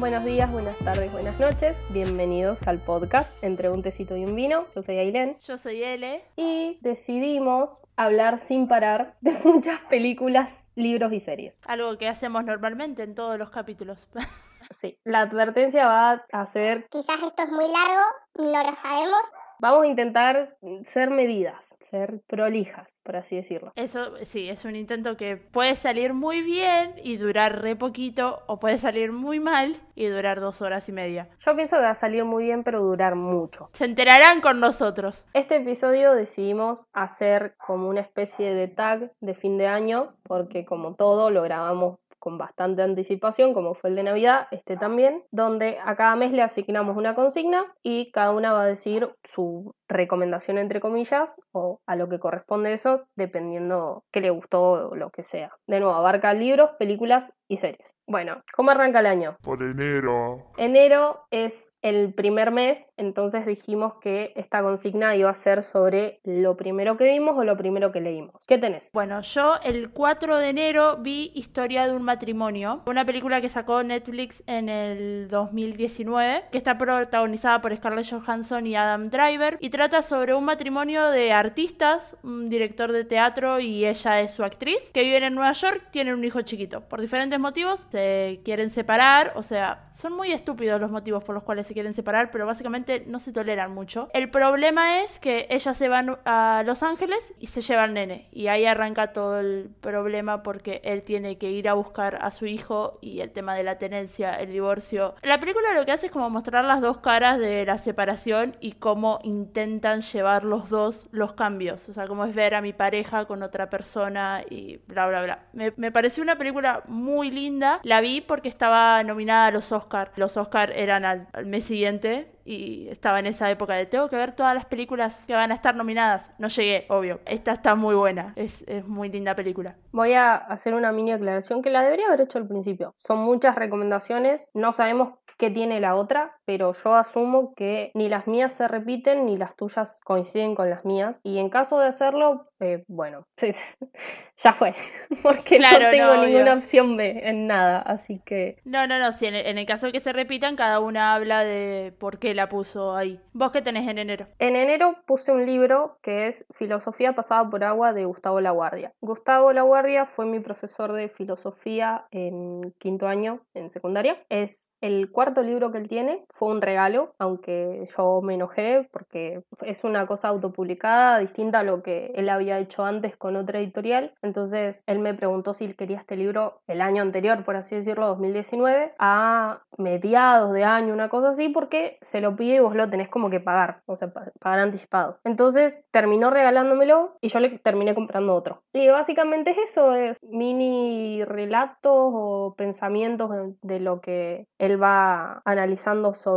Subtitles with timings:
[0.00, 1.76] Buenos días, buenas tardes, buenas noches.
[1.90, 4.64] Bienvenidos al podcast Entre un tecito y un vino.
[4.74, 5.36] Yo soy Ailén.
[5.42, 6.24] Yo soy Ele.
[6.36, 11.60] Y decidimos hablar sin parar de muchas películas, libros y series.
[11.66, 14.08] Algo que hacemos normalmente en todos los capítulos.
[14.72, 16.86] Sí, la advertencia va a ser...
[16.90, 18.04] Quizás esto es muy largo,
[18.34, 19.22] no lo sabemos,
[19.60, 23.72] Vamos a intentar ser medidas, ser prolijas, por así decirlo.
[23.76, 28.58] Eso sí, es un intento que puede salir muy bien y durar re poquito, o
[28.58, 31.28] puede salir muy mal y durar dos horas y media.
[31.40, 33.68] Yo pienso que va a salir muy bien, pero durar mucho.
[33.74, 35.26] Se enterarán con nosotros.
[35.34, 40.94] Este episodio decidimos hacer como una especie de tag de fin de año, porque como
[40.94, 45.96] todo lo grabamos con bastante anticipación, como fue el de Navidad, este también, donde a
[45.96, 50.80] cada mes le asignamos una consigna y cada una va a decir su recomendación entre
[50.80, 55.50] comillas o a lo que corresponde eso, dependiendo qué le gustó o lo que sea.
[55.66, 57.94] De nuevo, abarca libros, películas y series.
[58.06, 59.36] Bueno, ¿cómo arranca el año?
[59.42, 60.52] Por enero.
[60.56, 66.56] Enero es el primer mes, entonces dijimos que esta consigna iba a ser sobre lo
[66.56, 68.44] primero que vimos o lo primero que leímos.
[68.46, 68.90] ¿Qué tenés?
[68.92, 73.82] Bueno, yo el 4 de enero vi Historia de un matrimonio, una película que sacó
[73.82, 80.02] Netflix en el 2019, que está protagonizada por Scarlett Johansson y Adam Driver y trata
[80.02, 85.02] sobre un matrimonio de artistas, un director de teatro y ella es su actriz, que
[85.02, 86.88] viven en Nueva York, tienen un hijo chiquito.
[86.88, 91.44] Por diferentes motivos se quieren separar, o sea, son muy estúpidos los motivos por los
[91.44, 94.08] cuales se quieren separar, pero básicamente no se toleran mucho.
[94.12, 98.28] El problema es que ella se va a Los Ángeles y se lleva al nene,
[98.32, 102.46] y ahí arranca todo el problema porque él tiene que ir a buscar a su
[102.46, 105.14] hijo y el tema de la tenencia, el divorcio.
[105.22, 108.72] La película lo que hace es como mostrar las dos caras de la separación y
[108.72, 113.24] cómo intentan llevar los dos los cambios, o sea, cómo es ver a mi pareja
[113.24, 115.46] con otra persona y bla, bla, bla.
[115.52, 120.12] Me, me pareció una película muy linda, la vi porque estaba nominada a los Oscar.
[120.16, 124.16] Los Oscar eran al, al mes siguiente y estaba en esa época de tengo que
[124.16, 126.32] ver todas las películas que van a estar nominadas.
[126.38, 127.20] No llegué, obvio.
[127.24, 129.76] Esta está muy buena, es, es, muy linda película.
[129.92, 132.92] Voy a hacer una mini aclaración que la debería haber hecho al principio.
[132.96, 138.26] Son muchas recomendaciones, no sabemos qué tiene la otra, pero yo asumo que ni las
[138.26, 141.20] mías se repiten ni las tuyas coinciden con las mías.
[141.22, 143.28] Y en caso de hacerlo, eh, bueno,
[144.36, 144.74] ya fue,
[145.22, 148.56] porque claro, no tengo no, ninguna opción B en nada, así que...
[148.64, 151.14] No, no, no, si en el, en el caso de que se repitan, cada una
[151.14, 153.20] habla de por qué la puso ahí.
[153.32, 154.26] ¿Vos qué tenés en enero?
[154.40, 158.92] En enero puse un libro que es Filosofía pasada por agua de Gustavo Laguardia.
[159.00, 164.20] Gustavo Laguardia fue mi profesor de filosofía en quinto año en secundaria.
[164.28, 169.42] Es el cuarto libro que él tiene, fue un regalo, aunque yo me enojé porque
[169.60, 174.14] es una cosa autopublicada distinta a lo que él había hecho antes con otra editorial.
[174.22, 178.94] Entonces él me preguntó si quería este libro el año anterior, por así decirlo, 2019,
[178.98, 183.10] a mediados de año, una cosa así, porque se lo pide y vos lo tenés
[183.10, 185.18] como que pagar, o sea, pagar anticipado.
[185.24, 188.62] Entonces terminó regalándomelo y yo le terminé comprando otro.
[188.72, 193.30] Y básicamente es eso, es mini relatos o pensamientos
[193.60, 196.29] de lo que él va analizando sobre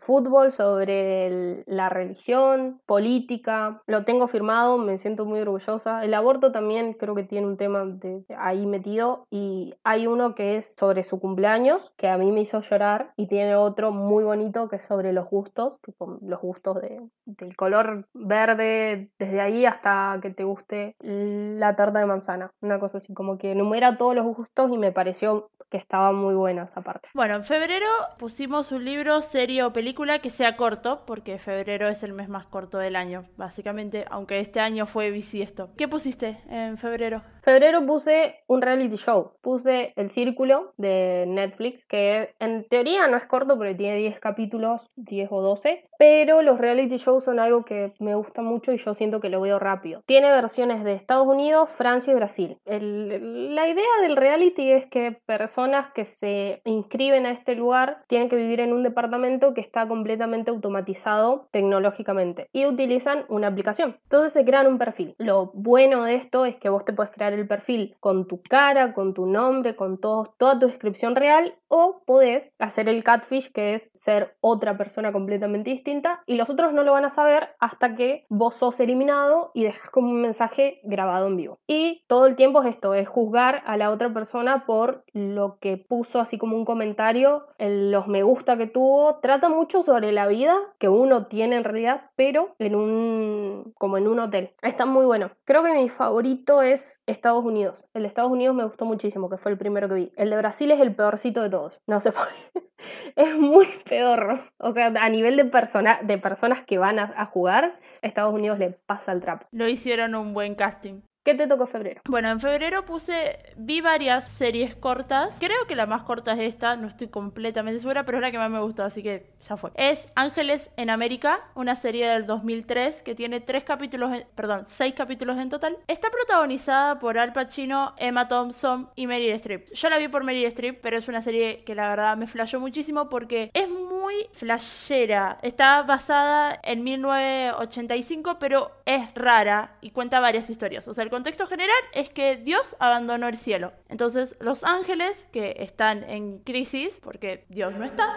[0.00, 3.82] fútbol, sobre el, la religión, política.
[3.86, 6.04] Lo tengo firmado, me siento muy orgullosa.
[6.04, 10.56] El aborto también creo que tiene un tema de ahí metido y hay uno que
[10.56, 14.68] es sobre su cumpleaños, que a mí me hizo llorar, y tiene otro muy bonito
[14.68, 20.18] que es sobre los gustos, tipo los gustos de, del color verde, desde ahí hasta
[20.22, 22.50] que te guste la tarta de manzana.
[22.60, 26.34] Una cosa así, como que enumera todos los gustos y me pareció que estaba muy
[26.34, 27.08] buena esa parte.
[27.14, 27.86] Bueno, en febrero
[28.18, 32.46] pusimos un libro, serie o película que sea corto, porque febrero es el mes más
[32.46, 35.70] corto del año, básicamente, aunque este año fue bisiesto.
[35.76, 37.22] ¿Qué pusiste en febrero?
[37.42, 43.24] Febrero puse un reality show, puse El Círculo de Netflix, que en teoría no es
[43.24, 47.92] corto porque tiene 10 capítulos, 10 o 12, pero los reality shows son algo que
[47.98, 50.02] me gusta mucho y yo siento que lo veo rápido.
[50.06, 52.58] Tiene versiones de Estados Unidos, Francia y Brasil.
[52.64, 58.28] El, la idea del reality es que personas que se inscriben a este lugar tienen
[58.28, 59.09] que vivir en un departamento
[59.54, 63.96] que está completamente automatizado tecnológicamente y utilizan una aplicación.
[64.04, 65.14] Entonces se crean un perfil.
[65.18, 68.92] Lo bueno de esto es que vos te puedes crear el perfil con tu cara,
[68.92, 73.74] con tu nombre, con todo, toda tu descripción real o podés hacer el catfish que
[73.74, 77.94] es ser otra persona completamente distinta y los otros no lo van a saber hasta
[77.94, 81.58] que vos sos eliminado y dejas como un mensaje grabado en vivo.
[81.66, 85.76] Y todo el tiempo es esto, es juzgar a la otra persona por lo que
[85.76, 90.56] puso así como un comentario, los me gusta que tuvo trata mucho sobre la vida
[90.78, 94.54] que uno tiene en realidad, pero en un, como en un hotel.
[94.62, 95.30] Está muy bueno.
[95.44, 97.88] Creo que mi favorito es Estados Unidos.
[97.94, 100.12] El de Estados Unidos me gustó muchísimo, que fue el primero que vi.
[100.16, 101.80] El de Brasil es el peorcito de todos.
[101.86, 102.60] No sé por qué.
[103.14, 104.38] Es muy peor.
[104.58, 108.58] O sea, a nivel de, persona, de personas que van a, a jugar, Estados Unidos
[108.58, 109.46] le pasa el trapo.
[109.50, 111.02] Lo hicieron un buen casting.
[111.22, 112.00] ¿Qué te tocó febrero?
[112.08, 115.36] Bueno, en febrero puse, vi varias series cortas.
[115.38, 118.38] Creo que la más corta es esta, no estoy completamente segura, pero es la que
[118.38, 119.70] más me gustó, así que ya fue.
[119.74, 125.36] Es Ángeles en América, una serie del 2003 que tiene tres capítulos, perdón, seis capítulos
[125.36, 125.76] en total.
[125.88, 129.70] Está protagonizada por Al Pacino, Emma Thompson y Meryl Streep.
[129.74, 132.60] Yo la vi por Meryl Streep, pero es una serie que la verdad me flashó
[132.60, 133.99] muchísimo porque es muy
[134.32, 135.38] flashera.
[135.42, 140.86] Está basada en 1985, pero es rara y cuenta varias historias.
[140.88, 143.72] O sea, el contexto general es que Dios abandonó el cielo.
[143.88, 148.14] Entonces, los ángeles que están en crisis, porque Dios no está,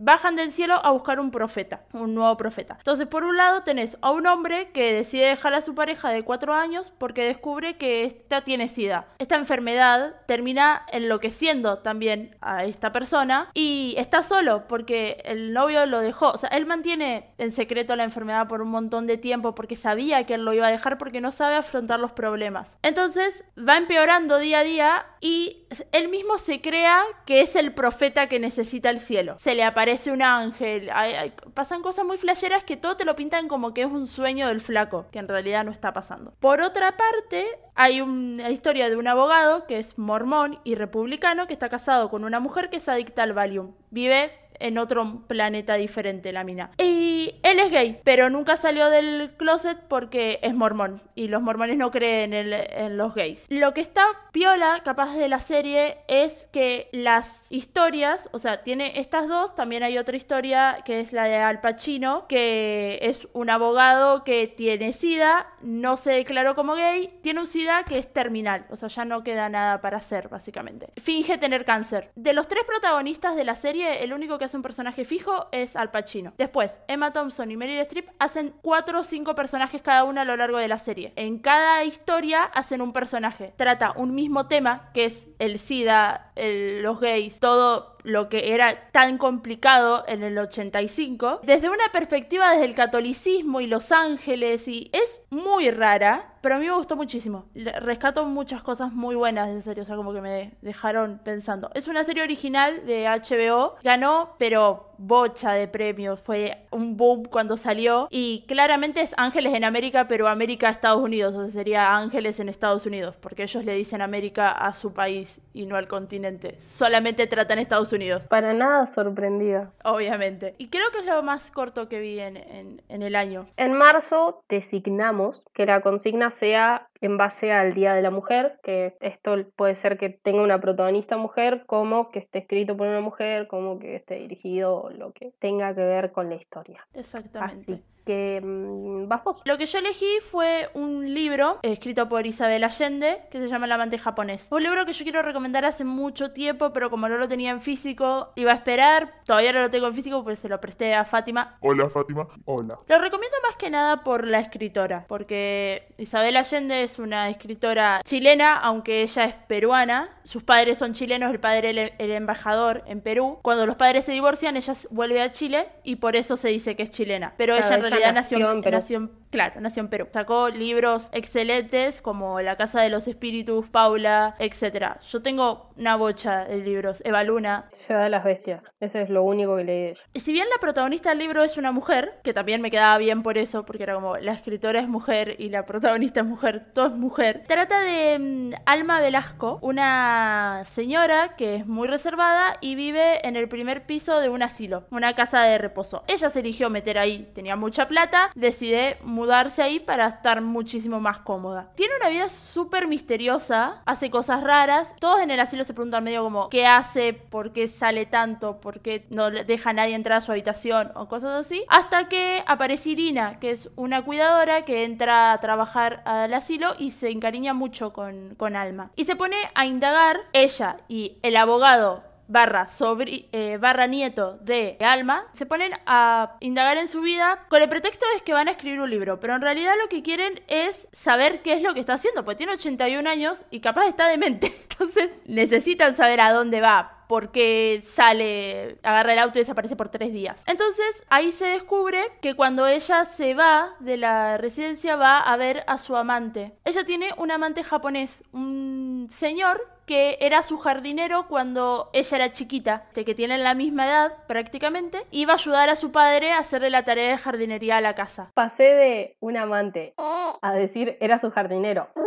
[0.00, 2.76] bajan del cielo a buscar un profeta, un nuevo profeta.
[2.78, 6.22] Entonces, por un lado tenés a un hombre que decide dejar a su pareja de
[6.22, 9.06] cuatro años porque descubre que esta tiene sida.
[9.18, 16.00] Esta enfermedad termina enloqueciendo también a esta persona y está solo porque el novio lo
[16.00, 16.30] dejó.
[16.30, 20.24] O sea, él mantiene en secreto la enfermedad por un montón de tiempo porque sabía
[20.24, 22.78] que él lo iba a dejar porque no sabe afrontar los problemas.
[22.82, 28.28] Entonces, va empeorando día a día y él mismo se crea que es el profeta
[28.28, 29.36] que necesita el cielo.
[29.38, 33.16] Se le aparece un ángel, hay- hay- pasan cosas muy flasheras que todo te lo
[33.16, 36.32] pintan como que es un sueño del flaco, que en realidad no está pasando.
[36.40, 41.52] Por otra parte, hay una historia de un abogado que es mormón y republicano que
[41.52, 43.72] está casado con una mujer que es adicta al Valium.
[43.90, 46.70] Vive en otro planeta diferente la mina.
[46.78, 51.02] Y él es gay, pero nunca salió del closet porque es mormón.
[51.14, 53.46] Y los mormones no creen en, en los gays.
[53.50, 59.00] Lo que está piola, capaz de la serie, es que las historias, o sea, tiene
[59.00, 63.50] estas dos, también hay otra historia que es la de Al Pacino, que es un
[63.50, 68.66] abogado que tiene SIDA, no se declaró como gay, tiene un SIDA que es terminal,
[68.70, 70.88] o sea, ya no queda nada para hacer, básicamente.
[70.96, 72.10] Finge tener cáncer.
[72.14, 75.90] De los tres protagonistas de la serie, el único que un personaje fijo es Al
[75.90, 76.32] Pacino.
[76.38, 80.36] Después, Emma Thompson y Meryl Streep hacen cuatro o cinco personajes cada una a lo
[80.36, 81.12] largo de la serie.
[81.16, 83.52] En cada historia hacen un personaje.
[83.56, 88.90] Trata un mismo tema, que es el SIDA, el- los gays, todo lo que era
[88.92, 94.90] tan complicado en el 85, desde una perspectiva desde el catolicismo y Los Ángeles, y
[94.92, 97.46] es muy rara, pero a mí me gustó muchísimo.
[97.54, 101.70] Rescato muchas cosas muy buenas de serie, o sea, como que me dejaron pensando.
[101.74, 107.56] Es una serie original de HBO, ganó, pero bocha de premios, fue un boom cuando
[107.56, 112.38] salió, y claramente es Ángeles en América, pero América Estados Unidos, o sea, sería Ángeles
[112.38, 116.58] en Estados Unidos, porque ellos le dicen América a su país y no al continente.
[116.60, 118.26] Solamente tratan Estados Unidos.
[118.28, 119.72] Para nada sorprendida.
[119.84, 120.54] Obviamente.
[120.58, 123.46] Y creo que es lo más corto que vi en, en- en el año.
[123.56, 128.96] En marzo designamos que la consigna sea en base al Día de la Mujer, que
[129.00, 133.46] esto puede ser que tenga una protagonista mujer, como que esté escrito por una mujer,
[133.46, 136.86] como que esté dirigido, o lo que tenga que ver con la historia.
[136.94, 137.54] Exactamente.
[137.54, 139.40] Así que, mm, vas vos.
[139.44, 143.72] Lo que yo elegí fue un libro escrito por Isabel Allende que se llama El
[143.72, 144.48] amante japonés.
[144.50, 147.60] Un libro que yo quiero recomendar hace mucho tiempo, pero como no lo tenía en
[147.60, 149.12] físico, iba a esperar.
[149.24, 151.56] Todavía no lo tengo en físico, pues se lo presté a Fátima.
[151.60, 152.26] Hola Fátima.
[152.44, 152.78] Hola.
[152.86, 158.56] Lo recomiendo más que nada por la escritora, porque Isabel Allende es una escritora chilena,
[158.58, 160.10] aunque ella es peruana.
[160.22, 163.38] Sus padres son chilenos, el padre el, el embajador en Perú.
[163.42, 166.84] Cuando los padres se divorcian, ella vuelve a Chile y por eso se dice que
[166.84, 167.34] es chilena.
[167.36, 168.76] Pero Claro, ella en ella realidad nació, nació en Perú.
[168.76, 170.08] nació en- claro, nació en Perú.
[170.12, 174.96] Sacó libros excelentes como La Casa de los Espíritus, Paula, etc.
[175.08, 177.02] Yo tengo una bocha de libros.
[177.04, 178.72] Eva Luna, Ciudad de las Bestias.
[178.80, 180.00] Ese es lo único que leí de ella.
[180.14, 183.38] si bien la protagonista del libro es una mujer, que también me quedaba bien por
[183.38, 186.92] eso, porque era como la escritora es mujer y la protagonista es mujer, todo es
[186.92, 193.36] mujer, trata de mm, Alma Velasco, una señora que es muy reservada y vive en
[193.36, 196.02] el primer piso de un asilo, una casa de reposo.
[196.06, 201.18] Ella se eligió meter ahí, tenía mucha plata, decide mudarse ahí para estar muchísimo más
[201.18, 201.70] cómoda.
[201.74, 206.22] Tiene una vida súper misteriosa, hace cosas raras, todos en el asilo se preguntan medio
[206.22, 210.20] como qué hace, por qué sale tanto, por qué no deja a nadie entrar a
[210.20, 215.32] su habitación o cosas así, hasta que aparece Irina, que es una cuidadora que entra
[215.32, 218.90] a trabajar al asilo y se encariña mucho con, con Alma.
[218.96, 224.76] Y se pone a indagar ella y el abogado barra, sobri- eh, barra nieto de
[224.80, 228.52] Alma, se ponen a indagar en su vida con el pretexto de que van a
[228.52, 231.80] escribir un libro, pero en realidad lo que quieren es saber qué es lo que
[231.80, 234.46] está haciendo, porque tiene 81 años y capaz está demente.
[234.70, 240.12] Entonces necesitan saber a dónde va, porque sale, agarra el auto y desaparece por tres
[240.12, 240.42] días.
[240.46, 245.64] Entonces ahí se descubre que cuando ella se va de la residencia va a ver
[245.66, 246.52] a su amante.
[246.64, 252.84] Ella tiene un amante japonés, un señor que era su jardinero cuando ella era chiquita,
[252.94, 256.70] de que tienen la misma edad prácticamente, iba a ayudar a su padre a hacerle
[256.70, 258.30] la tarea de jardinería a la casa.
[258.34, 259.94] Pasé de un amante
[260.42, 261.88] a decir era su jardinero.
[261.96, 262.02] no.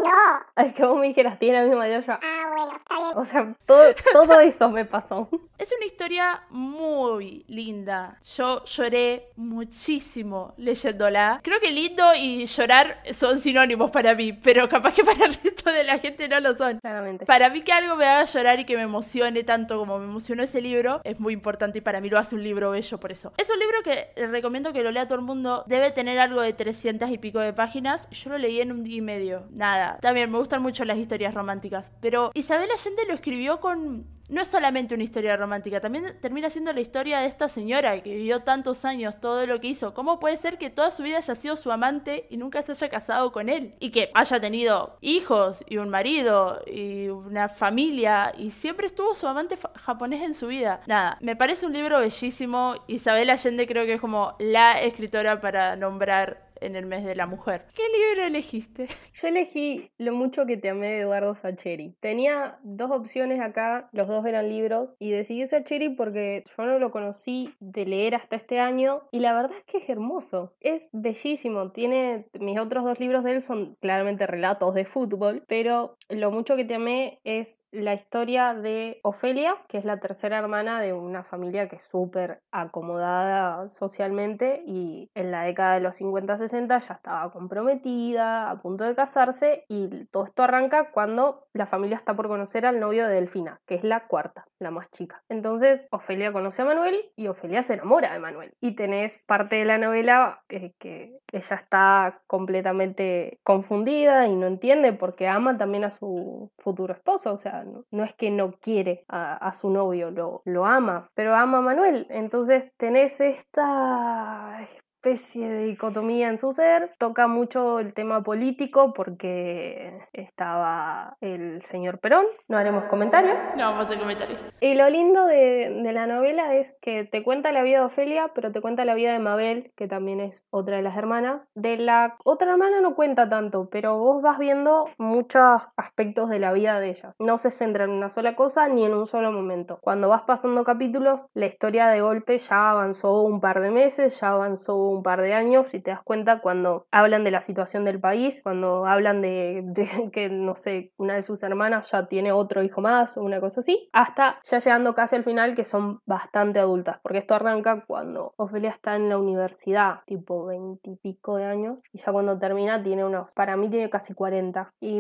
[0.56, 2.14] Es que vos me dijeras, tiene la misma edad yo.
[2.14, 3.18] Ah, bueno, está bien.
[3.18, 5.28] O sea, todo, todo eso me pasó.
[5.58, 8.20] Es una historia muy linda.
[8.36, 11.40] Yo lloré muchísimo leyéndola.
[11.42, 15.72] Creo que lindo y llorar son sinónimos para mí, pero capaz que para el resto
[15.72, 16.80] de la gente no lo son.
[16.80, 17.26] Claramente.
[17.26, 20.44] Para mí que algo me haga llorar y que me emocione tanto como me emocionó
[20.44, 23.34] ese libro es muy importante y para mí lo hace un libro bello por eso.
[23.38, 25.64] Es un libro que recomiendo que lo lea todo el mundo.
[25.68, 28.08] Debe tener algo de 300 y pico de páginas.
[28.12, 29.44] Yo lo leí en un día y medio.
[29.52, 29.98] Nada.
[30.02, 31.92] También me gustan mucho las historias románticas.
[32.02, 34.06] Pero Isabel Allende lo escribió con...
[34.30, 38.16] No es solamente una historia romántica, también termina siendo la historia de esta señora que
[38.16, 39.94] vivió tantos años, todo lo que hizo.
[39.94, 42.90] ¿Cómo puede ser que toda su vida haya sido su amante y nunca se haya
[42.90, 43.76] casado con él?
[43.80, 49.28] Y que haya tenido hijos y un marido y una familia y siempre estuvo su
[49.28, 50.82] amante japonés en su vida.
[50.88, 52.76] Nada, me parece un libro bellísimo.
[52.88, 57.28] Isabel Allende creo que es como la escritora para nombrar en el mes de la
[57.28, 57.66] mujer.
[57.76, 58.88] ¿Qué libro elegiste?
[59.14, 61.96] Yo elegí Lo mucho que te amé de Eduardo Sacheri.
[62.00, 66.92] Tenía dos opciones acá, los dos eran libros, y decidí Sacheri porque yo no lo
[66.92, 71.72] conocí de leer hasta este año, y la verdad es que es hermoso, es bellísimo.
[71.72, 76.56] Tiene, mis otros dos libros de él son claramente relatos de fútbol, pero Lo mucho
[76.56, 81.24] que te amé es la historia de Ofelia, que es la tercera hermana de una
[81.24, 87.32] familia que es súper acomodada socialmente y en la década de los 50-60 ya estaba
[87.32, 92.66] comprometida, a punto de casarse y todo esto arranca cuando la familia está por conocer
[92.66, 95.24] al novio de Delfina, que es la cuarta, la más chica.
[95.30, 98.54] Entonces Ofelia conoce a Manuel y Ofelia se enamora de Manuel.
[98.62, 104.94] Y tenés parte de la novela que, que ella está completamente confundida y no entiende
[104.94, 109.36] porque ama también a su futuro esposo, o sea, no, es que no quiere a,
[109.36, 112.08] a su novio, lo, lo ama, pero ama a Manuel.
[112.10, 114.68] Entonces tenés esta
[115.04, 116.92] especie de dicotomía en su ser.
[116.98, 122.26] Toca mucho el tema político porque estaba el señor Perón.
[122.48, 123.38] No haremos comentarios.
[123.58, 124.40] No vamos a hacer comentarios.
[124.62, 128.32] Y lo lindo de, de la novela es que te cuenta la vida de Ofelia,
[128.34, 131.50] pero te cuenta la vida de Mabel, que también es otra de las hermanas.
[131.54, 136.54] De la otra hermana no cuenta tanto, pero vos vas viendo muchos aspectos de la
[136.54, 137.14] vida de ellas.
[137.20, 139.80] No se centra en una sola cosa ni en un solo momento.
[139.82, 144.30] Cuando vas pasando capítulos, la historia de golpe ya avanzó un par de meses, ya
[144.30, 148.00] avanzó un par de años y te das cuenta cuando hablan de la situación del
[148.00, 152.64] país, cuando hablan de, de que, no sé, una de sus hermanas ya tiene otro
[152.64, 156.60] hijo más o una cosa así, hasta ya llegando casi al final que son bastante
[156.60, 162.00] adultas, porque esto arranca cuando Ofelia está en la universidad, tipo veintipico de años, y
[162.00, 164.74] ya cuando termina tiene unos, para mí tiene casi 40.
[164.82, 165.00] Y,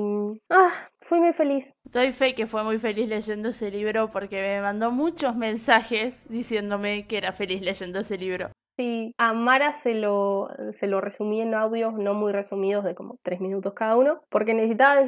[0.49, 1.75] ah, fui muy feliz.
[1.83, 7.07] Doy fe que fue muy feliz leyendo ese libro porque me mandó muchos mensajes diciéndome
[7.07, 8.51] que era feliz leyendo ese libro.
[8.77, 13.17] Sí, a Mara se lo, se lo resumí en audios no muy resumidos de como
[13.21, 14.99] tres minutos cada uno, porque necesitaba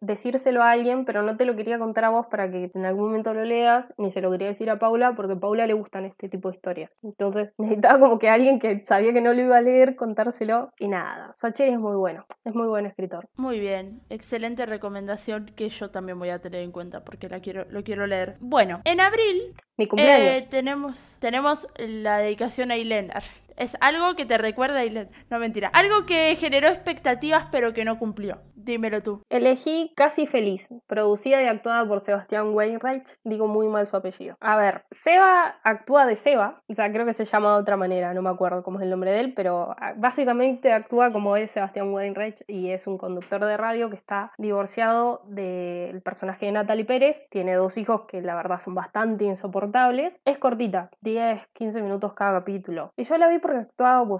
[0.00, 3.06] decírselo a alguien, pero no te lo quería contar a vos para que en algún
[3.06, 6.04] momento lo leas, ni se lo quería decir a Paula, porque a Paula le gustan
[6.04, 6.98] este tipo de historias.
[7.02, 10.88] Entonces necesitaba como que alguien que sabía que no lo iba a leer contárselo, y
[10.88, 13.28] nada, Sacheri es muy bueno, es muy buen escritor.
[13.36, 17.64] Muy bien, excelente recomendación que yo también voy a tener en cuenta porque la quiero,
[17.70, 18.36] lo quiero leer.
[18.40, 20.40] Bueno, en abril Mi cumpleaños.
[20.40, 23.03] eh, tenemos, tenemos la dedicación a Ailén.
[23.04, 23.24] الأرض
[23.56, 25.10] Es algo que te recuerda a Ailén.
[25.30, 25.68] No mentira.
[25.72, 28.40] Algo que generó expectativas pero que no cumplió.
[28.54, 29.22] Dímelo tú.
[29.28, 33.06] Elegí Casi Feliz, producida y actuada por Sebastián Wainwright.
[33.22, 34.36] Digo muy mal su apellido.
[34.40, 38.14] A ver, Seba actúa de Seba, o sea, creo que se llama de otra manera,
[38.14, 41.50] no me acuerdo cómo es el nombre de él, pero ah, básicamente actúa como es
[41.50, 46.86] Sebastián Wainwright y es un conductor de radio que está divorciado del personaje de Natalie
[46.86, 47.26] Pérez.
[47.28, 50.18] Tiene dos hijos que la verdad son bastante insoportables.
[50.24, 52.92] Es cortita, 10, 15 minutos cada capítulo.
[52.96, 54.18] Y yo la vi porque actuaba.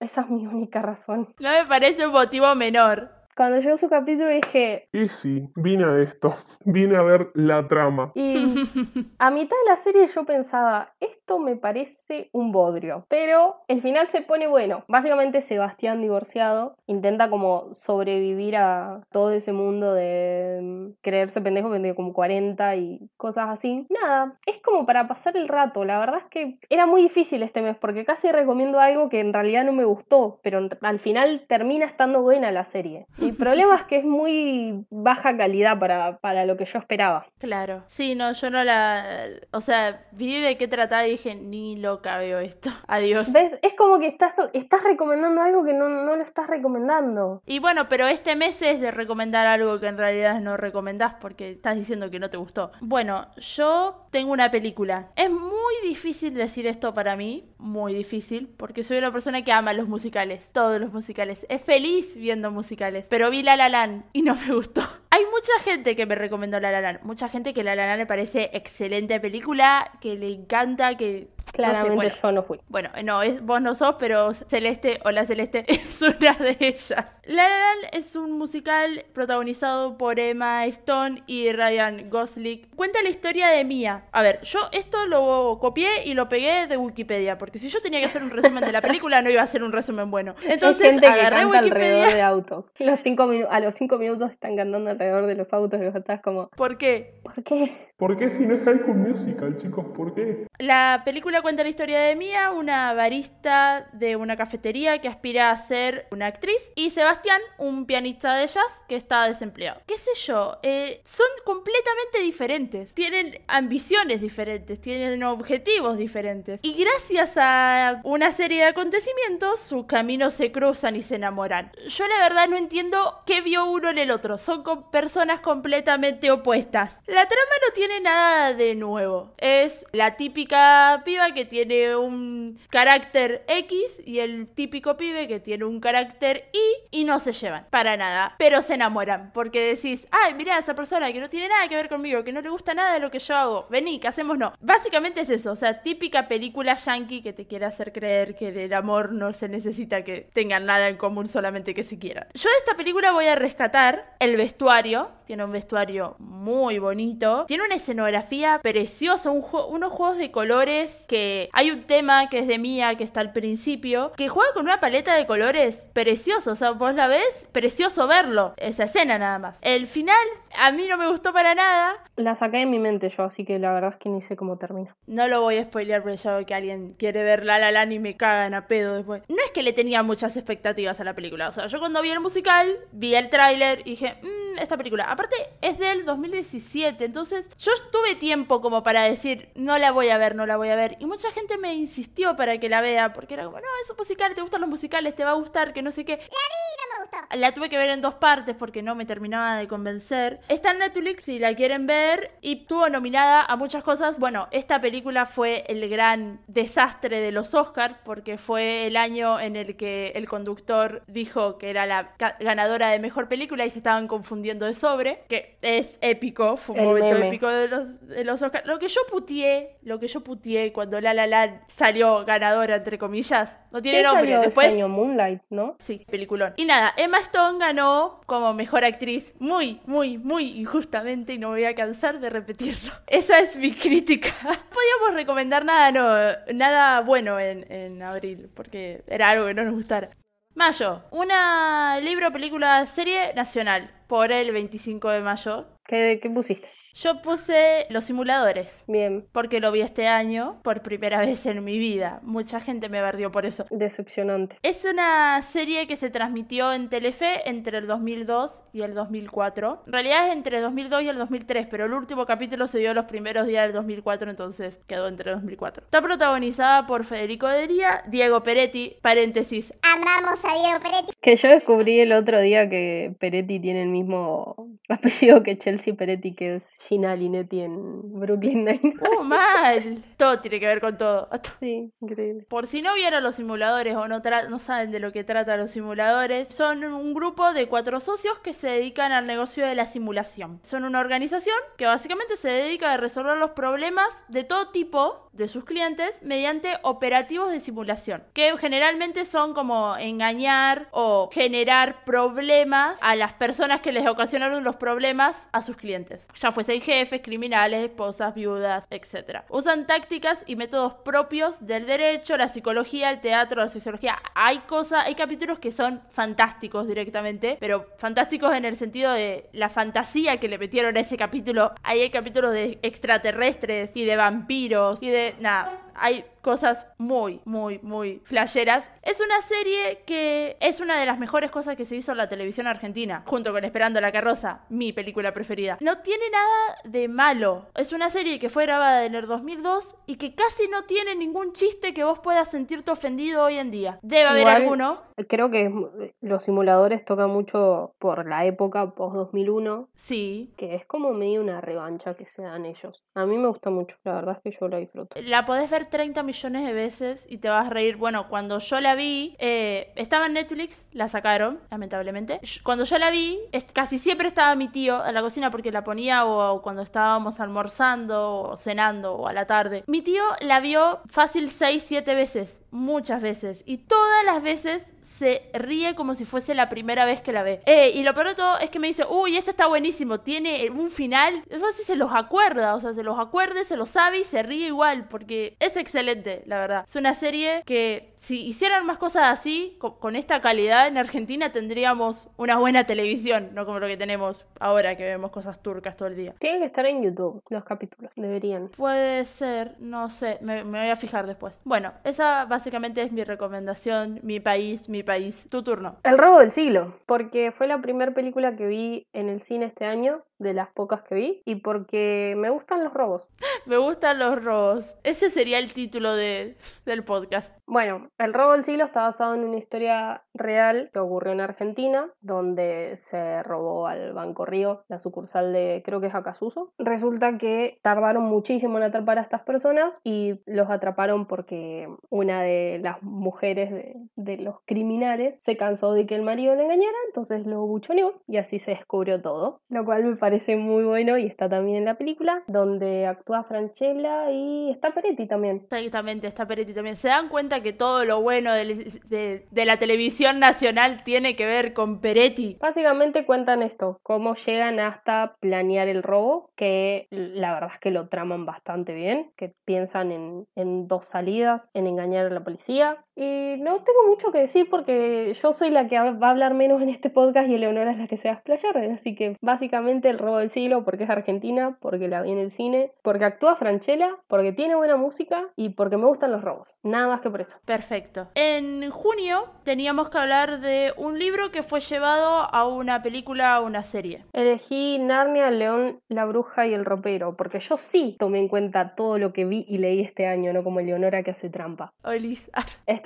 [0.00, 1.34] Esa es mi única razón.
[1.40, 3.10] No me parece un motivo menor.
[3.36, 6.34] Cuando llegó su capítulo dije, Y sí, vine a esto.
[6.64, 8.12] Vine a ver la trama.
[8.14, 8.46] y
[9.18, 13.04] a mitad de la serie yo pensaba, esto me parece un bodrio.
[13.08, 14.84] Pero el final se pone bueno.
[14.88, 21.94] Básicamente Sebastián divorciado intenta como sobrevivir a todo ese mundo de mm, creerse pendejo, pendejo
[21.96, 23.86] como 40 y cosas así.
[23.90, 25.84] Nada, es como para pasar el rato.
[25.84, 29.32] La verdad es que era muy difícil este mes porque casi recomiendo algo que en
[29.34, 33.06] realidad no me gustó, pero al final termina estando buena la serie.
[33.28, 37.26] El problema es que es muy baja calidad para, para lo que yo esperaba.
[37.38, 37.84] Claro.
[37.88, 39.26] Sí, no, yo no la.
[39.52, 42.70] O sea, vi de qué trataba y dije, ni loca veo esto.
[42.86, 43.32] Adiós.
[43.32, 43.58] ¿Ves?
[43.62, 47.42] Es como que estás, estás recomendando algo que no, no lo estás recomendando.
[47.46, 51.52] Y bueno, pero este mes es de recomendar algo que en realidad no recomendás porque
[51.52, 52.72] estás diciendo que no te gustó.
[52.80, 55.10] Bueno, yo tengo una película.
[55.16, 59.72] Es muy difícil decir esto para mí, muy difícil, porque soy una persona que ama
[59.72, 61.46] los musicales, todos los musicales.
[61.48, 64.82] Es feliz viendo musicales, pero vi La La Land y no me gustó.
[65.10, 68.00] Hay mucha gente que me recomendó La La Land, mucha gente que La La Land
[68.00, 72.14] le parece excelente película, que le encanta, que Claramente bueno.
[72.22, 72.60] yo no fui.
[72.68, 77.06] Bueno, no, es, vos no sos, pero Celeste, hola Celeste, es una de ellas.
[77.24, 82.66] La La Land es un musical protagonizado por Emma Stone y Ryan Gosling.
[82.74, 84.04] Cuenta la historia de Mia.
[84.12, 88.00] A ver, yo esto lo copié y lo pegué de Wikipedia, porque si yo tenía
[88.00, 90.34] que hacer un resumen de la película, no iba a hacer un resumen bueno.
[90.48, 92.14] Entonces Hay gente que agarré alrededor Wikipedia.
[92.14, 92.72] de autos.
[92.78, 96.20] Los cinco a los cinco minutos están cantando alrededor de los autos y vos estás
[96.20, 97.14] como, ¿Por qué?
[97.22, 97.72] ¿por qué?
[97.96, 99.86] ¿Por qué si no es High School Musical, chicos?
[99.96, 100.46] ¿Por qué?
[100.58, 105.56] La película cuenta la historia de Mia, una barista de una cafetería que aspira a
[105.56, 109.80] ser una actriz, y Sebastián, un pianista de jazz que está desempleado.
[109.86, 110.58] ¿Qué sé yo?
[110.62, 112.94] eh, son completamente diferentes.
[112.94, 116.60] Tienen ambiciones diferentes, tienen objetivos diferentes.
[116.62, 121.72] Y gracias a una serie de acontecimientos, sus caminos se cruzan y se enamoran.
[121.88, 124.38] Yo la verdad no entiendo qué vio uno en el otro.
[124.38, 127.00] Son personas completamente opuestas.
[127.06, 129.32] La trama no tiene nada de nuevo.
[129.38, 135.64] Es la típica piba que tiene un carácter X y el típico pibe que tiene
[135.64, 138.34] un carácter Y y no se llevan para nada.
[138.38, 141.88] Pero se enamoran porque decís, ay, mira esa persona que no tiene nada que ver
[141.88, 143.66] conmigo, que no le gusta nada de lo que yo hago.
[143.70, 144.52] Vení, que hacemos no.
[144.60, 145.52] Básicamente es eso.
[145.52, 149.48] O sea, típica película yankee que te quiere hacer creer que el amor no se
[149.48, 152.26] necesita que tengan nada en común, solamente que se quieran.
[152.34, 155.10] Yo de esta película voy a rescatar el vestuario.
[155.26, 157.46] Tiene un vestuario muy bonito.
[157.46, 161.15] Tiene una escenografía preciosa, unos juegos de colores que
[161.52, 164.80] hay un tema que es de Mía, que está al principio, que juega con una
[164.80, 166.52] paleta de colores precioso.
[166.52, 168.54] O sea, vos la ves, precioso verlo.
[168.56, 169.58] Esa escena nada más.
[169.62, 170.16] El final
[170.58, 171.94] a mí no me gustó para nada.
[172.16, 174.58] La saqué de mi mente yo, así que la verdad es que ni sé cómo
[174.58, 174.96] termina.
[175.06, 177.92] No lo voy a spoilear porque ya veo que alguien quiere ver La La Land
[177.92, 179.22] y me cagan a pedo después.
[179.28, 181.48] No es que le tenía muchas expectativas a la película.
[181.48, 185.04] O sea, yo cuando vi el musical, vi el tráiler y dije, mmm, esta película.
[185.04, 187.04] Aparte, es del 2017.
[187.04, 190.68] Entonces, yo tuve tiempo como para decir, no la voy a ver, no la voy
[190.68, 190.96] a ver.
[191.00, 193.12] Y mucha gente me insistió para que la vea.
[193.12, 195.72] Porque era como, no, es un musical, te gustan los musicales, te va a gustar,
[195.72, 196.16] que no sé qué.
[196.16, 197.36] No me gustó.
[197.36, 200.40] La tuve que ver en dos partes porque no me terminaba de convencer.
[200.48, 204.18] Está en Netflix si la quieren ver y estuvo nominada a muchas cosas.
[204.18, 209.56] Bueno, esta película fue el gran desastre de los Oscars porque fue el año en
[209.56, 214.06] el que el conductor dijo que era la ganadora de mejor película y se estaban
[214.08, 217.28] confundiendo de sobre, que es épico, fue un El momento meme.
[217.28, 218.66] épico de los, de los Oscars.
[218.66, 222.98] Lo que yo putié, lo que yo putié cuando La La Land salió ganadora, entre
[222.98, 224.22] comillas, no tiene ¿Quién nombre.
[224.24, 224.88] salió ese Después año?
[224.88, 225.76] Moonlight, ¿no?
[225.78, 226.54] Sí, peliculón.
[226.56, 231.56] Y nada, Emma Stone ganó como mejor actriz muy, muy, muy injustamente y no me
[231.56, 232.92] voy a cansar de repetirlo.
[233.06, 234.28] Esa es mi crítica.
[234.42, 239.74] Podíamos recomendar nada, no, nada bueno en, en abril, porque era algo que no nos
[239.74, 240.10] gustara.
[240.54, 245.66] Mayo, una libro, película, serie nacional por el 25 de mayo.
[245.84, 246.70] ¿Qué, qué pusiste?
[247.02, 248.74] Yo puse Los Simuladores.
[248.86, 252.20] Bien, Porque lo vi este año por primera vez en mi vida.
[252.22, 253.66] Mucha gente me bardió por eso.
[253.70, 254.56] decepcionante.
[254.62, 259.82] Es una serie que se transmitió en Telefe entre el 2002 y el 2004.
[259.86, 262.94] En realidad es entre el 2002 y el 2003, pero el último capítulo se dio
[262.94, 265.84] los primeros días del 2004, entonces quedó entre el 2004.
[265.84, 271.12] Está protagonizada por Federico Dería, Diego Peretti, paréntesis, Amamos a Diego Peretti.
[271.20, 276.34] Que yo descubrí el otro día que Peretti tiene el mismo apellido que Chelsea Peretti,
[276.34, 278.94] que es Gina Linetti en Brooklyn Nine.
[279.18, 280.04] ¡Uh, mal!
[280.16, 281.28] Todo tiene que ver con todo.
[281.60, 282.46] Sí, increíble.
[282.48, 285.70] Por si no vieron los simuladores o no, no saben de lo que tratan los
[285.70, 290.60] simuladores, son un grupo de cuatro socios que se dedican al negocio de la simulación.
[290.62, 295.48] Son una organización que básicamente se dedica a resolver los problemas de todo tipo de
[295.48, 303.16] sus clientes mediante operativos de simulación, que generalmente son como engañar o generar problemas a
[303.16, 308.86] las personas que les ocasionaron los problemas a sus clientes, ya jefes, criminales, esposas, viudas,
[308.90, 309.42] etc.
[309.48, 314.18] Usan tácticas y métodos propios del derecho, la psicología, el teatro, la sociología.
[314.34, 319.68] Hay cosas, hay capítulos que son fantásticos directamente, pero fantásticos en el sentido de la
[319.68, 321.72] fantasía que le metieron a ese capítulo.
[321.82, 325.85] Ahí hay capítulos de extraterrestres y de vampiros y de nada.
[325.98, 328.88] Hay cosas muy, muy, muy flasheras.
[329.02, 332.28] Es una serie que es una de las mejores cosas que se hizo en la
[332.28, 335.76] televisión argentina, junto con Esperando la carroza, mi película preferida.
[335.80, 337.66] No tiene nada de malo.
[337.74, 341.52] Es una serie que fue grabada en el 2002 y que casi no tiene ningún
[341.52, 343.98] chiste que vos puedas sentirte ofendido hoy en día.
[344.02, 345.05] Debe haber Igual- alguno.
[345.28, 345.88] Creo que mu-
[346.20, 350.52] los simuladores tocan mucho por la época post-2001, Sí.
[350.56, 353.02] que es como medio una revancha que se dan ellos.
[353.14, 355.18] A mí me gusta mucho, la verdad es que yo la disfruto.
[355.22, 357.96] La podés ver 30 millones de veces y te vas a reír.
[357.96, 362.40] Bueno, cuando yo la vi, eh, estaba en Netflix, la sacaron, lamentablemente.
[362.62, 363.38] Cuando yo la vi,
[363.72, 367.40] casi siempre estaba mi tío en la cocina porque la ponía o, o cuando estábamos
[367.40, 369.84] almorzando o cenando o a la tarde.
[369.86, 373.62] Mi tío la vio fácil 6, 7 veces, muchas veces.
[373.66, 377.62] Y todas las veces se ríe como si fuese la primera vez que la ve.
[377.66, 380.68] Eh, y lo peor de todo es que me dice, uy, este está buenísimo, tiene
[380.70, 381.44] un final.
[381.48, 384.42] Sé si se los acuerda, o sea, se los acuerde, se los sabe y se
[384.42, 386.84] ríe igual, porque es excelente, la verdad.
[386.86, 391.52] Es una serie que si hicieran más cosas así, co- con, esta calidad en Argentina
[391.52, 396.08] tendríamos una buena televisión, no como lo que tenemos ahora que vemos cosas turcas todo
[396.08, 396.34] el día.
[396.40, 398.68] Tienen que estar en YouTube los capítulos, deberían.
[398.76, 401.60] Puede ser, no sé, me, me voy a fijar después.
[401.62, 405.46] Bueno, esa básicamente es mi recomendación, mi país, mi país.
[405.48, 405.96] Tu turno.
[406.02, 409.84] El robo del siglo, porque fue la primera película que vi en el cine este
[409.84, 413.28] año, de las pocas que vi, y porque me gustan los robos.
[413.66, 414.94] Me gustan los robos.
[415.02, 417.52] Ese sería el título de, del podcast.
[417.66, 422.08] Bueno, El robo del siglo está basado en una historia real que ocurrió en Argentina,
[422.22, 426.72] donde se robó al Banco Río, la sucursal de creo que es Acasuso.
[426.78, 432.78] Resulta que tardaron muchísimo en atrapar a estas personas y los atraparon porque una de
[432.80, 437.46] las mujeres de, de los criminales se cansó de que el marido le engañara, entonces
[437.46, 439.60] lo buchoneó y así se descubrió todo.
[439.68, 444.28] Lo cual me parece muy bueno y está también en la película, donde actúa Franchella
[444.32, 445.66] y está Peretti también.
[445.70, 446.96] Exactamente, está Peretti también.
[446.96, 451.46] ¿Se dan cuenta que todo lo bueno del- de, de la televisión nacional tiene que
[451.46, 452.56] ver con Peretti?
[452.60, 458.08] Básicamente cuentan esto, cómo llegan hasta planear el robo, que la verdad es que lo
[458.08, 463.04] traman bastante bien, que piensan en, en dos salidas, en engañar a la policía.
[463.16, 466.82] Y no tengo mucho que decir porque yo soy la que va a hablar menos
[466.82, 470.10] en este podcast y Eleonora es la que se va a explayar, así que básicamente
[470.10, 473.56] el robo del siglo porque es argentina, porque la vi en el cine, porque actúa
[473.56, 476.76] Franchella, porque tiene buena música y porque me gustan los robos.
[476.82, 477.56] Nada más que por eso.
[477.64, 478.28] Perfecto.
[478.34, 483.60] En junio teníamos que hablar de un libro que fue llevado a una película, a
[483.62, 484.26] una serie.
[484.34, 489.18] Elegí Narnia, León, la Bruja y el Ropero, porque yo sí tomé en cuenta todo
[489.18, 491.92] lo que vi y leí este año, no como Eleonora que hace trampa.
[492.02, 492.50] Olis.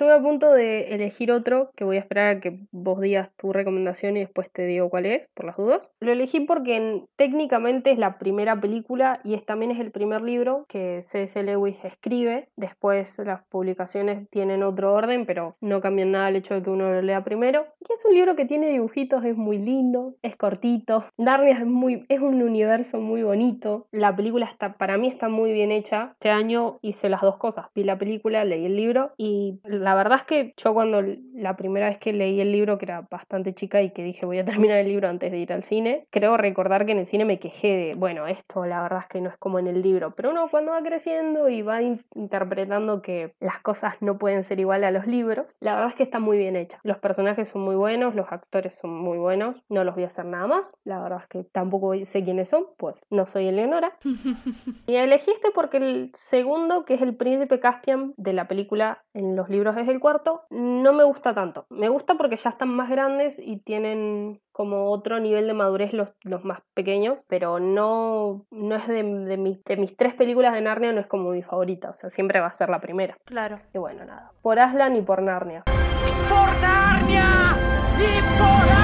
[0.01, 3.53] Estuve a punto de elegir otro, que voy a esperar a que vos digas tu
[3.53, 5.93] recomendación y después te digo cuál es, por las dudas.
[6.01, 10.23] Lo elegí porque en- técnicamente es la primera película y es, también es el primer
[10.23, 11.43] libro que C.S.
[11.43, 12.49] Lewis escribe.
[12.57, 16.91] Después las publicaciones tienen otro orden, pero no cambian nada el hecho de que uno
[16.91, 17.67] lo lea primero.
[17.87, 21.05] Y es un libro que tiene dibujitos, es muy lindo, es cortito.
[21.19, 23.87] Narnia es, muy, es un universo muy bonito.
[23.93, 26.13] La película está, para mí está muy bien hecha.
[26.15, 27.67] Este año hice las dos cosas.
[27.75, 31.03] Vi la película, leí el libro y la verdad es que yo cuando
[31.35, 34.39] la primera vez que leí el libro, que era bastante chica y que dije voy
[34.39, 37.25] a terminar el libro antes de ir al cine, creo recordar que en el cine
[37.25, 40.15] me quejé de, bueno, esto la verdad es que no es como en el libro,
[40.15, 44.61] pero uno cuando va creciendo y va in- interpretando que las cosas no pueden ser
[44.61, 46.79] igual a los libros, la verdad es que está muy bien hecha.
[46.83, 50.25] Los personajes son muy buenos, los actores son muy buenos, no los voy a hacer
[50.27, 53.93] nada más, la verdad es que tampoco sé quiénes son, pues no soy Eleonora.
[54.87, 59.37] Y elegí este porque el segundo, que es el príncipe Caspian de la película, en
[59.37, 61.67] los libros es el cuarto, no me gusta tanto.
[61.71, 66.15] Me gusta porque ya están más grandes y tienen como otro nivel de madurez los,
[66.25, 70.61] los más pequeños, pero no, no es de, de, mis, de mis tres películas de
[70.61, 73.17] Narnia, no es como mi favorita, o sea, siempre va a ser la primera.
[73.25, 73.59] Claro.
[73.75, 75.65] Y bueno, nada, por Aslan y por Narnia.
[75.65, 77.57] ¡Por Narnia!
[77.99, 78.80] ¡Y por Aslan!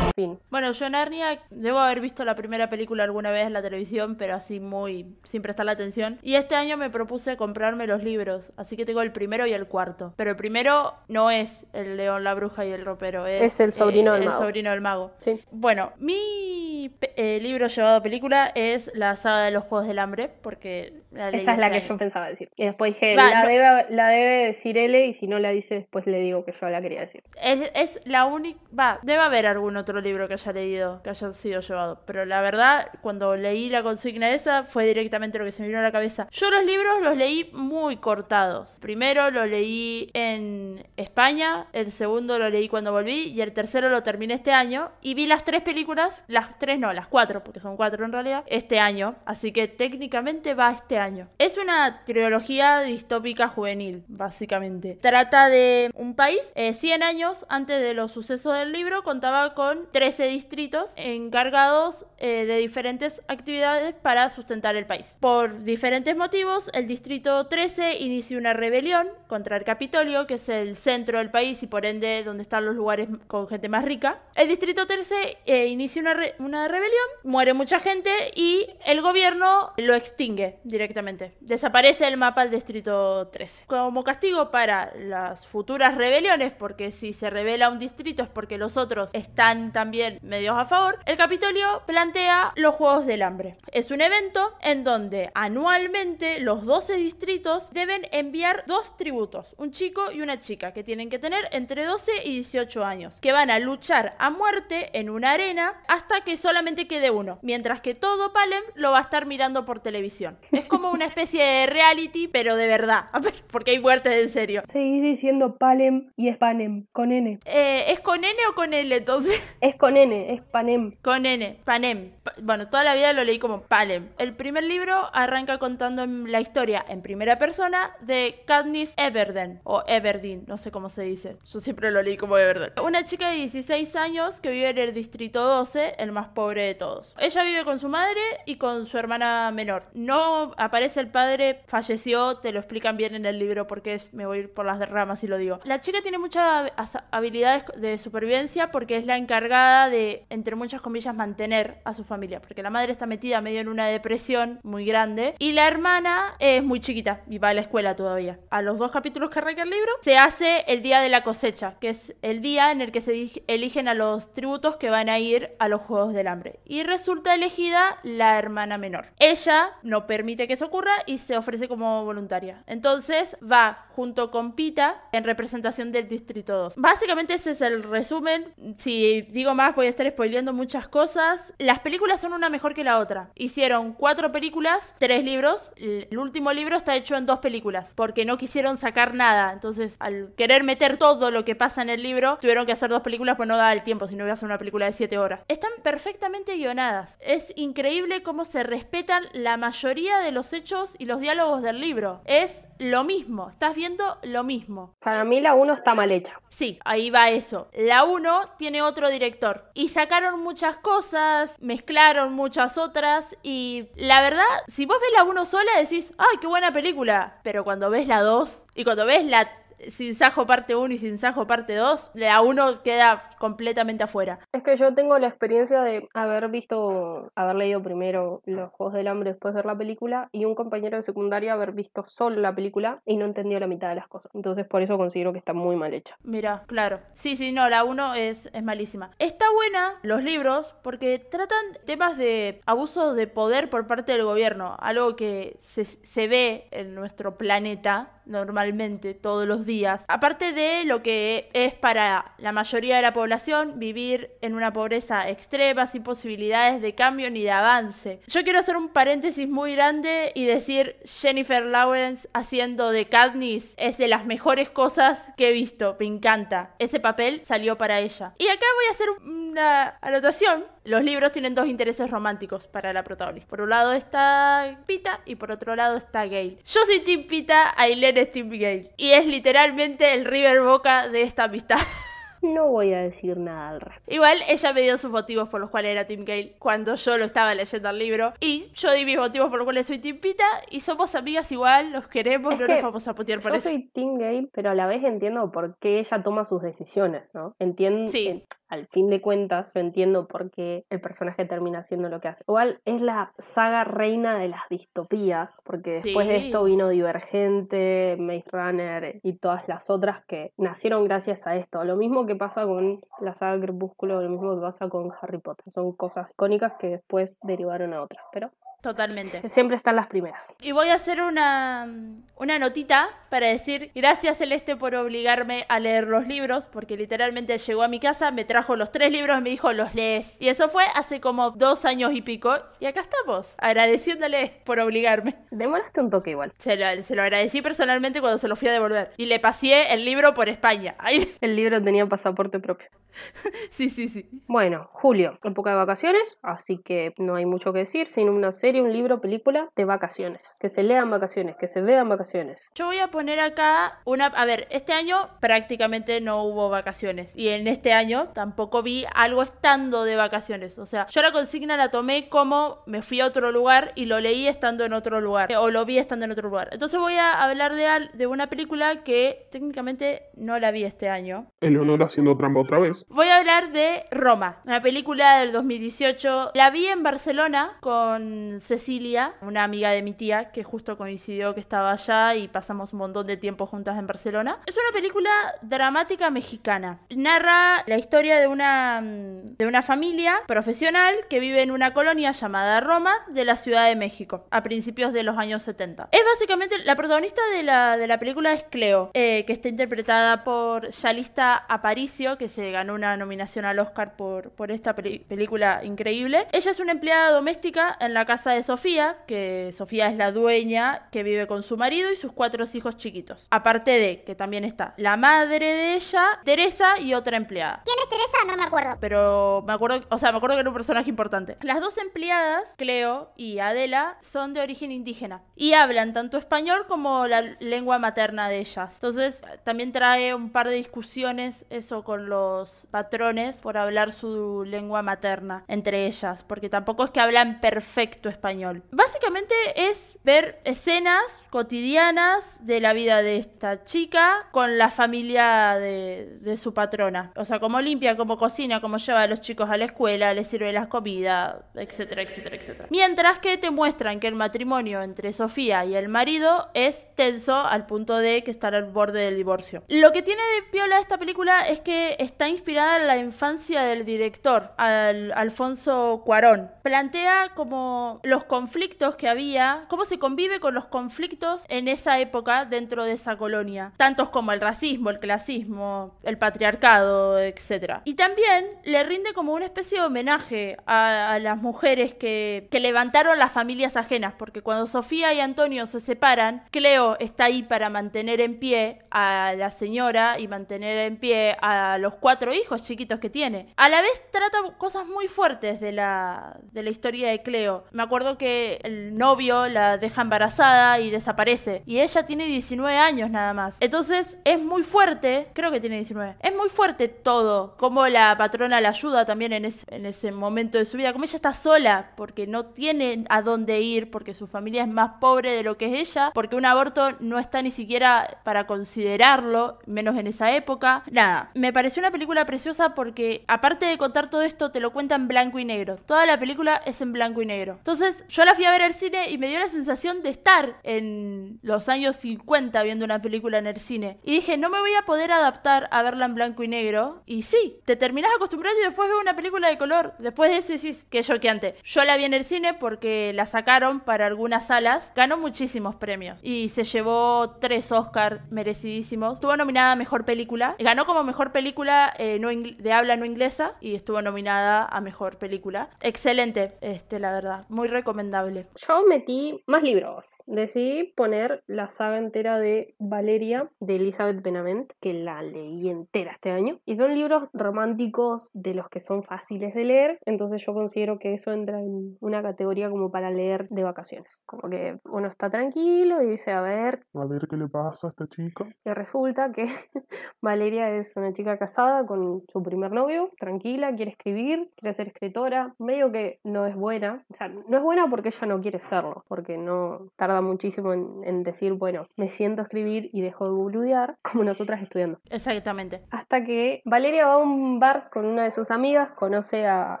[0.14, 0.38] Fin.
[0.50, 4.34] Bueno, yo Narnia debo haber visto la primera película alguna vez en la televisión, pero
[4.34, 6.18] así muy sin prestar la atención.
[6.22, 9.66] Y este año me propuse comprarme los libros, así que tengo el primero y el
[9.66, 10.12] cuarto.
[10.16, 13.72] Pero el primero no es el León, la Bruja y el Ropero, es, Es el
[13.72, 14.40] sobrino del el mago.
[14.40, 15.12] sobrino del mago.
[15.20, 15.40] Sí.
[15.50, 20.28] Bueno, mi eh, libro llevado a película es la saga de los Juegos del Hambre,
[20.42, 22.50] porque la Esa es la este que yo pensaba decir.
[22.56, 25.50] Y después dije, Va, la, no- debe, la debe decir L y si no la
[25.50, 27.22] dice, después le digo que yo la quería decir.
[27.42, 28.58] Es, es la única.
[28.78, 32.00] Va, debe haber algún otro libro que haya leído, que haya sido llevado.
[32.06, 35.80] Pero la verdad, cuando leí la consigna esa, fue directamente lo que se me vino
[35.80, 36.28] a la cabeza.
[36.30, 38.78] Yo los libros los leí muy cortados.
[38.80, 44.02] Primero lo leí en España, el segundo lo leí cuando volví, y el tercero lo
[44.02, 44.90] terminé este año.
[45.00, 48.44] Y vi las tres películas, las tres no, las cuatro, porque son cuatro en realidad,
[48.46, 49.16] este año.
[49.24, 51.28] Así que técnicamente va este año.
[51.38, 54.98] Es una trilogía distópica juvenil, básicamente.
[55.00, 59.86] Trata de un país, eh, 100 años antes de los sucesos del libro, contaba con
[59.92, 65.16] 13 distritos encargados eh, de diferentes actividades para sustentar el país.
[65.20, 70.76] Por diferentes motivos, el distrito 13 inició una rebelión contra el Capitolio, que es el
[70.76, 74.20] centro del país y por ende donde están los lugares con gente más rica.
[74.34, 79.94] El distrito 13 eh, inicia una, una rebelión, muere mucha gente y el gobierno lo
[79.94, 81.36] extingue directamente.
[81.40, 83.66] Desaparece el mapa del distrito 13.
[83.66, 88.76] Como castigo para las futuras rebeliones, porque si se revela un distrito es porque los
[88.76, 93.56] otros están también medios a favor, el Capitolio plantea los Juegos del Hambre.
[93.72, 100.12] Es un evento en donde anualmente los 12 distritos deben enviar dos tributos, un chico
[100.12, 103.58] y una chica, que tienen que tener entre 12 y 18 años, que van a
[103.58, 108.62] luchar a muerte en una arena hasta que solamente quede uno, mientras que todo Palem
[108.76, 110.38] lo va a estar mirando por televisión.
[110.52, 114.28] Es como una especie de reality, pero de verdad, a ver, porque hay muertes en
[114.28, 114.62] serio.
[114.66, 117.40] Seguís diciendo Palem y es Panem, con N.
[117.46, 119.42] Eh, ¿Es con N o con L entonces?
[119.60, 120.92] Es con N, es Panem.
[121.02, 122.12] Con N, Panem.
[122.22, 124.08] Pa- bueno, toda la vida lo leí como Palem.
[124.18, 130.44] El primer libro arranca contando la historia en primera persona de Katniss Everdeen, o Everdeen,
[130.46, 131.36] no sé cómo se dice.
[131.44, 132.72] Yo siempre lo leí como Everdeen.
[132.84, 136.74] Una chica de 16 años que vive en el distrito 12, el más pobre de
[136.74, 137.14] todos.
[137.18, 139.84] Ella vive con su madre y con su hermana menor.
[139.94, 144.26] No aparece el padre, falleció, te lo explican bien en el libro porque es- me
[144.26, 145.60] voy a ir por las ramas y lo digo.
[145.64, 150.80] La chica tiene muchas hab- habilidades de supervivencia porque es la encargada de, entre muchas
[150.80, 152.40] comillas, mantener a su familia.
[152.40, 156.62] Porque la madre está metida medio en una depresión muy grande y la hermana es
[156.62, 158.38] muy chiquita y va a la escuela todavía.
[158.50, 161.76] A los dos capítulos que arranca el libro, se hace el día de la cosecha,
[161.80, 165.18] que es el día en el que se eligen a los tributos que van a
[165.18, 166.60] ir a los Juegos del Hambre.
[166.64, 169.06] Y resulta elegida la hermana menor.
[169.18, 172.62] Ella no permite que eso ocurra y se ofrece como voluntaria.
[172.66, 176.76] Entonces va junto con Pita en representación del Distrito 2.
[176.76, 178.54] Básicamente ese es el resumen.
[178.76, 181.54] Si digo más voy a estar spoileando muchas cosas.
[181.58, 183.30] Las películas son una mejor que la otra.
[183.34, 185.72] Hicieron cuatro películas, tres libros.
[185.76, 189.52] El último libro está hecho en dos películas porque no quisieron sacar nada.
[189.52, 193.02] Entonces al querer meter todo lo que pasa en el libro, tuvieron que hacer dos
[193.02, 195.18] películas pues no daba el tiempo, si no iba a hacer una película de siete
[195.18, 195.40] horas.
[195.48, 197.18] Están perfectamente guionadas.
[197.20, 202.20] Es increíble cómo se respetan la mayoría de los hechos y los diálogos del libro.
[202.24, 204.94] Es lo mismo, estás viendo lo mismo.
[205.00, 206.40] Para mí la 1 está mal hecha.
[206.48, 207.68] Sí, ahí va eso.
[207.72, 209.41] La 1 tiene otro director.
[209.74, 213.36] Y sacaron muchas cosas, mezclaron muchas otras.
[213.42, 217.40] Y la verdad, si vos ves la 1 sola, decís, ¡ay, qué buena película!
[217.42, 219.48] Pero cuando ves la 2 y cuando ves la
[219.90, 224.38] Sin Sajo parte 1 y Sin Sajo parte 2, la 1 queda completamente afuera.
[224.52, 229.08] Es que yo tengo la experiencia de haber visto, haber leído primero Los Juegos del
[229.08, 233.02] Hambre después ver la película y un compañero de secundaria haber visto solo la película
[233.04, 234.30] y no entendió la mitad de las cosas.
[234.34, 236.16] Entonces por eso considero que está muy mal hecha.
[236.22, 237.00] Mira, claro.
[237.14, 239.10] Sí, sí, no, la 1 es, es malísima.
[239.18, 244.76] Está buena los libros porque tratan temas de abuso de poder por parte del gobierno,
[244.78, 250.04] algo que se, se ve en nuestro planeta normalmente todos los días.
[250.08, 255.28] Aparte de lo que es para la mayoría de la población vivir en una pobreza
[255.28, 258.20] extrema, sin posibilidades de cambio ni de avance.
[258.26, 263.98] Yo quiero hacer un paréntesis muy grande y decir Jennifer Lawrence haciendo de Katniss es
[263.98, 265.96] de las mejores cosas que he visto.
[265.98, 266.74] Me encanta.
[266.78, 268.34] Ese papel salió para ella.
[268.38, 270.64] Y acá voy a hacer una anotación.
[270.84, 273.48] Los libros tienen dos intereses románticos para la protagonista.
[273.48, 276.58] Por un lado está Pita y por otro lado está Gale.
[276.64, 278.90] Yo soy Team Pita, Aileen es Team Gale.
[278.96, 281.78] Y es literalmente el River Boca de esta amistad.
[282.44, 284.12] No voy a decir nada al respecto.
[284.12, 287.24] Igual ella me dio sus motivos por los cuales era Team Gale cuando yo lo
[287.24, 288.32] estaba leyendo el libro.
[288.40, 290.44] Y yo di mis motivos por los cuales soy Team Pita.
[290.68, 293.58] Y somos amigas igual, los queremos, Es no que nos vamos a putear por Yo
[293.58, 293.68] eso.
[293.70, 297.54] soy Team Gale, pero a la vez entiendo por qué ella toma sus decisiones, ¿no?
[297.60, 298.10] Entiendo.
[298.10, 298.42] Sí.
[298.72, 302.42] Al fin de cuentas yo entiendo por qué el personaje termina haciendo lo que hace.
[302.48, 308.46] Igual es la saga reina de las distopías, porque después de esto vino Divergente, Maze
[308.50, 311.84] Runner y todas las otras que nacieron gracias a esto.
[311.84, 315.70] Lo mismo que pasa con la saga Crepúsculo, lo mismo que pasa con Harry Potter.
[315.70, 319.48] Son cosas icónicas que después derivaron a otras, pero Totalmente.
[319.48, 320.54] siempre están las primeras.
[320.60, 321.88] Y voy a hacer una,
[322.36, 327.82] una notita para decir gracias Celeste por obligarme a leer los libros, porque literalmente llegó
[327.84, 330.36] a mi casa, me trajo los tres libros y me dijo los lees.
[330.40, 332.58] Y eso fue hace como dos años y pico.
[332.80, 335.36] Y acá estamos, agradeciéndole por obligarme.
[335.50, 336.52] Demoraste un toque igual.
[336.58, 339.12] Se lo, se lo agradecí personalmente cuando se lo fui a devolver.
[339.16, 340.96] Y le pasé el libro por España.
[340.98, 342.88] Ay, El libro tenía pasaporte propio.
[343.70, 344.28] sí, sí, sí.
[344.46, 348.80] Bueno, julio, época de vacaciones, así que no hay mucho que decir, sino una serie,
[348.82, 350.56] un libro, película de vacaciones.
[350.60, 352.70] Que se lean vacaciones, que se vean vacaciones.
[352.74, 354.26] Yo voy a poner acá una...
[354.26, 357.32] A ver, este año prácticamente no hubo vacaciones.
[357.36, 360.78] Y en este año tampoco vi algo estando de vacaciones.
[360.78, 364.20] O sea, yo la consigna la tomé como me fui a otro lugar y lo
[364.20, 365.52] leí estando en otro lugar.
[365.58, 366.68] O lo vi estando en otro lugar.
[366.72, 371.08] Entonces voy a hablar de, al- de una película que técnicamente no la vi este
[371.08, 371.46] año.
[371.60, 373.01] Eleonora haciendo trampa otra vez.
[373.08, 376.52] Voy a hablar de Roma, una película del 2018.
[376.54, 381.60] La vi en Barcelona con Cecilia, una amiga de mi tía, que justo coincidió que
[381.60, 384.58] estaba allá y pasamos un montón de tiempo juntas en Barcelona.
[384.66, 385.30] Es una película
[385.62, 387.00] dramática mexicana.
[387.14, 392.32] Narra la historia de una, mm, de una familia profesional que vive en una colonia
[392.32, 396.08] llamada Roma de la Ciudad de México, a principios de los años 70.
[396.12, 400.44] Es básicamente, la protagonista de la, de la película es Cleo, eh, que está interpretada
[400.44, 406.46] por Yalista Aparicio, que se ganó una nominación al Oscar por, por esta película increíble.
[406.52, 411.08] Ella es una empleada doméstica en la casa de Sofía, que Sofía es la dueña
[411.10, 413.46] que vive con su marido y sus cuatro hijos chiquitos.
[413.50, 418.08] Aparte de que también está la madre de ella, Teresa y otra empleada ¿Quién es
[418.08, 418.38] Teresa?
[418.46, 418.96] No me acuerdo.
[419.00, 421.56] pero me acuerdo, o sea, me acuerdo que era un personaje importante.
[421.62, 427.26] Las dos empleadas, Cleo y Adela, son de origen indígena y hablan tanto español como
[427.26, 428.94] la lengua materna de ellas.
[428.94, 435.02] Entonces, también trae un par de discusiones eso con los patrones por hablar su lengua
[435.02, 438.82] materna entre ellas, porque tampoco es que hablan perfecto español.
[438.90, 446.38] Básicamente es ver escenas cotidianas de la vida de esta chica con la familia de,
[446.40, 447.32] de su patrona.
[447.36, 450.46] O sea, cómo limpia, cómo cocina, cómo lleva a los chicos a la escuela, les
[450.46, 452.88] sirve las comidas, etcétera, etcétera, etcétera.
[452.90, 457.86] Mientras que te muestran que el matrimonio entre Sofía y el marido es tenso al
[457.86, 459.82] punto de que están al borde del divorcio.
[459.88, 464.04] Lo que tiene de piola esta película es que está inspirada en la infancia del
[464.04, 466.70] director, al- Alfonso Cuarón.
[466.82, 472.64] Plantea como los conflictos que había, cómo se convive con los conflictos en esa época
[472.64, 478.00] dentro de esa colonia, tantos como el racismo, el clasismo, el patriarcado, etc.
[478.04, 482.80] Y también le rinde como una especie de homenaje a, a las mujeres que, que
[482.80, 487.90] levantaron las familias ajenas, porque cuando Sofía y Antonio se separan, Cleo está ahí para
[487.90, 493.18] mantener en pie a la señora y mantener en pie a los cuatro hijos chiquitos
[493.18, 493.72] que tiene.
[493.76, 497.84] A la vez trata cosas muy fuertes de la, de la historia de Cleo.
[497.92, 501.82] Me acuerdo que el novio la deja embarazada y desaparece.
[501.86, 503.76] Y ella tiene 19 años nada más.
[503.80, 506.36] Entonces es muy fuerte, creo que tiene 19.
[506.40, 507.76] Es muy fuerte todo.
[507.76, 511.12] Como la patrona la ayuda también en, ese- en ese momento de su vida.
[511.12, 515.12] Como ella está sola porque no tiene a dónde ir, porque su familia es más
[515.20, 519.78] pobre de lo que es ella, porque un aborto no está ni siquiera para considerarlo,
[519.86, 521.02] menos en esa época.
[521.10, 525.14] Nada, me pareció una película preciosa porque aparte de contar todo esto, te lo cuenta
[525.14, 525.96] en blanco y negro.
[525.96, 527.76] Toda la película es en blanco y negro.
[527.78, 530.76] Entonces yo la fui a ver al cine y me dio la sensación de estar
[530.82, 534.18] en los años 50 viendo una película en el cine.
[534.22, 537.22] Y dije, no me voy a poder adaptar a verla en blanco y negro.
[537.24, 540.12] Y sí, te terminás acostumbrando y después ves una película de color.
[540.18, 541.76] Después de eso decís, que choqueante.
[541.84, 545.10] Yo la vi en el cine porque la sacaron para algunas salas.
[545.16, 546.38] Ganó muchísimos premios.
[546.42, 549.34] Y se llevó tres Oscars merecidísimos.
[549.34, 550.76] Estuvo nominada a Mejor Película.
[550.78, 553.74] Ganó como Mejor Película eh, no ingl- de habla no inglesa.
[553.80, 555.90] Y estuvo nominada a Mejor Película.
[556.02, 557.64] Excelente, este, la verdad.
[557.68, 558.66] Muy recomendable.
[558.76, 560.42] Yo metí más libros.
[560.46, 566.50] Decidí poner la saga entera de Valeria de Elizabeth Benavent, que la leí entera este
[566.50, 566.78] año.
[566.84, 570.18] Y son libros románticos de los que son fáciles de leer.
[570.26, 574.42] Entonces yo considero que eso entra en una categoría como para leer de vacaciones.
[574.46, 578.10] Como que uno está tranquilo y dice, a ver, A ver qué le pasa a
[578.10, 578.66] esta chica.
[578.84, 579.66] y resulta que
[580.42, 585.08] Valeria es una chica casada con con su primer novio, tranquila, quiere escribir, quiere ser
[585.08, 588.80] escritora, medio que no es buena, o sea, no es buena porque ella no quiere
[588.80, 593.44] serlo, porque no tarda muchísimo en, en decir, bueno, me siento a escribir y dejo
[593.44, 595.18] de boludear, como nosotras estudiando.
[595.30, 596.02] Exactamente.
[596.10, 600.00] Hasta que Valeria va a un bar con una de sus amigas, conoce a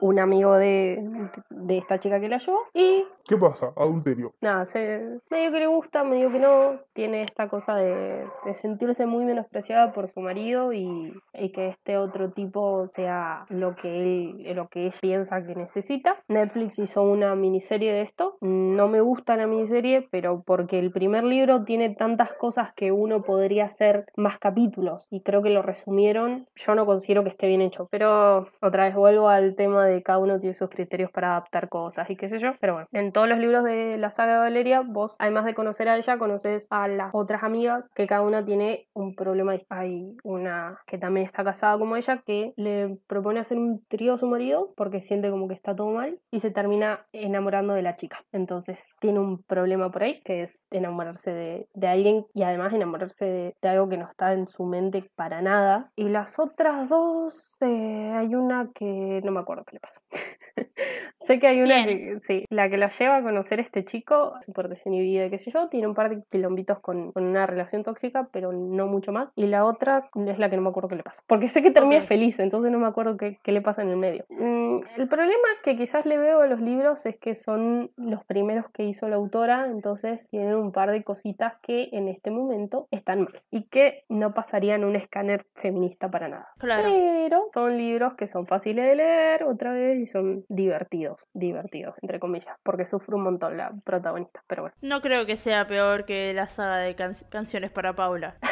[0.00, 3.74] un amigo de, de esta chica que la llevó y ¿Qué pasa?
[3.76, 4.32] Adulterio.
[4.40, 9.26] nada, se, medio que le gusta, medio que no, tiene esta cosa de, sentirse muy
[9.26, 14.68] menospreciada por su marido y, y que este otro tipo sea lo que él, lo
[14.68, 16.16] que ella piensa que necesita.
[16.26, 21.22] Netflix hizo una miniserie de esto, no me gusta la miniserie, pero porque el primer
[21.24, 26.46] libro tiene tantas cosas que uno podría hacer más capítulos y creo que lo resumieron,
[26.54, 30.18] yo no considero que esté bien hecho, pero otra vez vuelvo al tema de cada
[30.18, 33.28] uno tiene sus criterios para adaptar cosas y qué sé yo, pero bueno, en todos
[33.28, 36.86] los libros de la saga de Valeria, vos, además de conocer a ella, conoces a
[36.86, 39.56] las otras amigas, que cada una tiene un problema.
[39.70, 44.18] Hay una que también está casada como ella, que le propone hacer un trío a
[44.18, 47.96] su marido porque siente como que está todo mal y se termina enamorando de la
[47.96, 48.24] chica.
[48.30, 53.24] Entonces tiene un problema por ahí, que es enamorarse de, de alguien y además enamorarse
[53.24, 55.90] de, de algo que no está en su mente para nada.
[55.96, 60.00] Y las otras dos, eh, hay una que no me acuerdo qué le pasa.
[61.20, 61.88] sé que hay una Bien.
[61.88, 65.50] que, sí, la que la lleva a conocer a este chico, súper desinhibida qué sé
[65.50, 69.32] yo, tiene un par de quilombitos con, con una relación tóxica, pero no mucho más.
[69.34, 71.22] Y la otra es la que no me acuerdo qué le pasa.
[71.26, 73.96] Porque sé que termina feliz, entonces no me acuerdo qué, qué le pasa en el
[73.96, 74.24] medio.
[74.28, 78.70] Mm, el problema que quizás le veo a los libros es que son los primeros
[78.70, 83.22] que hizo la autora, entonces tienen un par de cositas que en este momento están
[83.22, 86.48] mal y que no pasarían un escáner feminista para nada.
[86.58, 86.88] Claro.
[86.88, 92.18] Pero son libros que son fáciles de leer otra vez y son divertidos, divertidos, entre
[92.18, 94.76] comillas, porque sufre un montón la protagonista, pero bueno.
[94.80, 98.36] No creo que sea peor que la saga de can- canciones para Paula.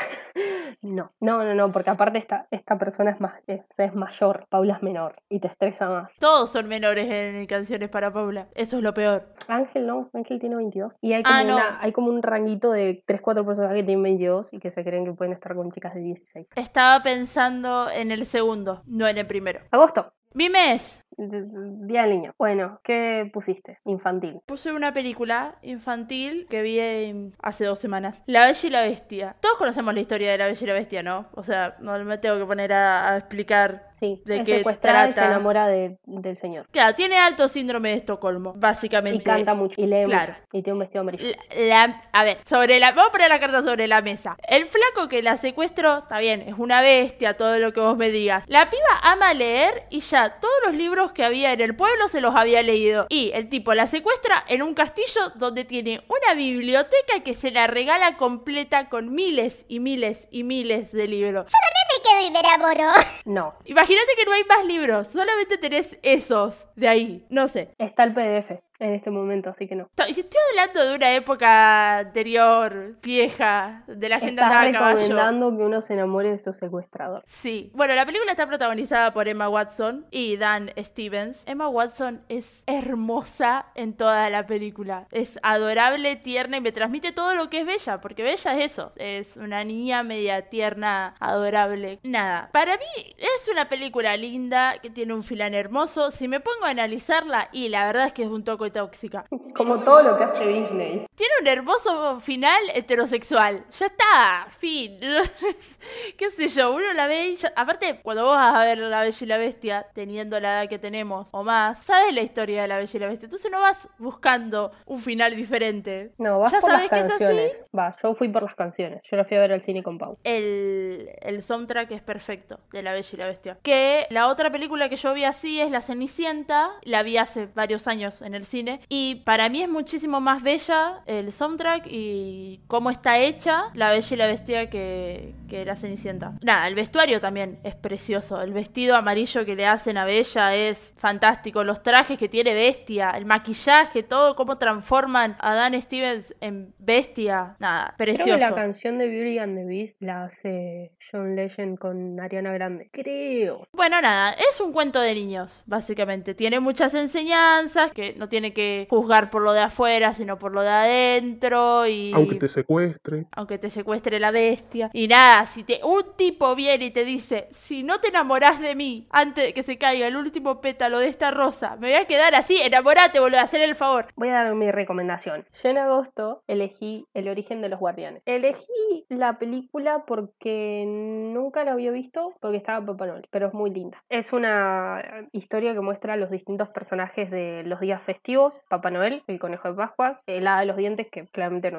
[0.82, 4.74] No, no, no, no, porque aparte esta, esta persona es, más, es, es mayor, Paula
[4.74, 6.16] es menor y te estresa más.
[6.18, 8.48] Todos son menores en canciones para Paula.
[8.54, 9.26] Eso es lo peor.
[9.48, 10.98] Ángel no, Ángel tiene 22.
[11.00, 11.54] Y hay como, Ah, no.
[11.56, 15.06] una, hay como un ranguito de 3-4 personas que tienen 22 y que se creen
[15.06, 16.48] que pueden estar con chicas de 16.
[16.54, 19.60] Estaba pensando en el segundo, no en el primero.
[19.70, 21.02] Agosto, Mi mes.
[21.18, 22.34] Día del Niño.
[22.38, 23.78] Bueno, ¿qué pusiste?
[23.86, 24.40] Infantil.
[24.44, 28.22] Puse una película infantil que vi hace dos semanas.
[28.26, 29.36] La Bella y la Bestia.
[29.40, 31.26] Todos conocemos la historia de la Bella y la Bestia, ¿no?
[31.32, 33.88] O sea, no me tengo que poner a, a explicar.
[33.92, 35.26] Sí, ¿De es qué y se trata?
[35.26, 36.66] enamora de- del señor.
[36.70, 39.22] Claro, tiene alto síndrome de Estocolmo, básicamente.
[39.22, 40.34] Y canta mucho, y lee Claro.
[40.34, 40.44] mucho.
[40.52, 41.24] Y tiene un vestido amarillo.
[41.56, 44.36] La, la- a ver, sobre la, vamos a poner la carta sobre la mesa.
[44.46, 48.10] El flaco que la secuestró, está bien, es una bestia, todo lo que vos me
[48.10, 48.44] digas.
[48.48, 52.20] La piba ama leer y ya todos los libros que había en el pueblo se
[52.20, 53.06] los había leído.
[53.08, 57.66] Y el tipo la secuestra en un castillo donde tiene una biblioteca que se la
[57.66, 61.46] regala completa con miles y miles y miles de libros.
[61.46, 62.92] Me quedo y me enamoro.
[63.24, 67.26] No, Imagínate que no hay más libros, solamente tenés esos de ahí.
[67.28, 67.70] No sé.
[67.78, 69.88] está el PDF en este momento, así que no.
[70.06, 74.98] Estoy hablando de una época anterior, vieja, de la gente andaba a caballo.
[74.98, 77.22] recomendando que uno se enamore de su secuestrador.
[77.26, 77.70] Sí.
[77.74, 81.44] Bueno, la película está protagonizada por Emma Watson y Dan Stevens.
[81.46, 85.06] Emma Watson es hermosa en toda la película.
[85.10, 88.92] Es adorable, tierna y me transmite todo lo que es Bella, porque Bella es eso.
[88.96, 92.00] Es una niña media tierna, adorable.
[92.02, 92.50] Nada.
[92.52, 96.10] Para mí es una película linda que tiene un filán hermoso.
[96.10, 99.24] Si me pongo a analizarla, y la verdad es que es un tóxica.
[99.56, 101.06] Como todo lo que hace Disney.
[101.14, 103.64] Tiene un hermoso final heterosexual.
[103.78, 104.98] Ya está, fin.
[106.18, 106.72] ¿Qué sé yo?
[106.74, 109.38] Uno la ve y ya- Aparte, cuando vos vas a ver La Bella y la
[109.38, 112.98] Bestia, teniendo la edad que tenemos o más, sabes la historia de La Bella y
[112.98, 113.26] la Bestia.
[113.26, 116.12] Entonces no vas buscando un final diferente.
[116.18, 117.10] No, vas ya por las sabes que es así.
[117.24, 117.66] canciones.
[117.76, 119.02] Va, yo fui por las canciones.
[119.10, 120.18] Yo la fui a ver al cine con Pau.
[120.24, 123.58] El, el soundtrack es perfecto de La Bella y la Bestia.
[123.62, 126.70] Que la otra película que yo vi así es La Cenicienta.
[126.82, 128.55] La vi hace varios años en el cine.
[128.88, 134.08] Y para mí es muchísimo más bella el soundtrack y cómo está hecha La Bella
[134.10, 136.38] y la Bestia que, que La Cenicienta.
[136.42, 138.40] Nada, el vestuario también es precioso.
[138.40, 141.64] El vestido amarillo que le hacen a Bella es fantástico.
[141.64, 147.56] Los trajes que tiene Bestia, el maquillaje, todo, cómo transforman a Dan Stevens en Bestia.
[147.58, 148.34] Nada, Creo precioso.
[148.34, 152.88] que la canción de Beauty and the Beast la hace John Legend con Ariana Grande.
[152.92, 153.66] Creo.
[153.72, 156.34] Bueno, nada, es un cuento de niños, básicamente.
[156.34, 160.52] Tiene muchas enseñanzas que no tiene tiene que juzgar por lo de afuera, sino por
[160.52, 163.26] lo de adentro y Aunque te secuestre.
[163.32, 164.90] aunque te secuestre la bestia.
[164.92, 168.74] Y nada, si te un tipo viene y te dice, si no te enamorás de
[168.74, 172.06] mí antes de que se caiga el último pétalo de esta rosa, me voy a
[172.06, 174.06] quedar así, enamorate, boludo, hacer el favor.
[174.16, 175.44] Voy a dar mi recomendación.
[175.62, 178.22] Yo en agosto elegí El origen de los guardianes.
[178.26, 183.70] Elegí la película porque nunca la había visto porque estaba Papá Noel, pero es muy
[183.70, 184.02] linda.
[184.08, 188.26] Es una historia que muestra los distintos personajes de los días festivos,
[188.68, 191.70] Papá Noel, el conejo de Pascuas, el hada de los dientes, que claramente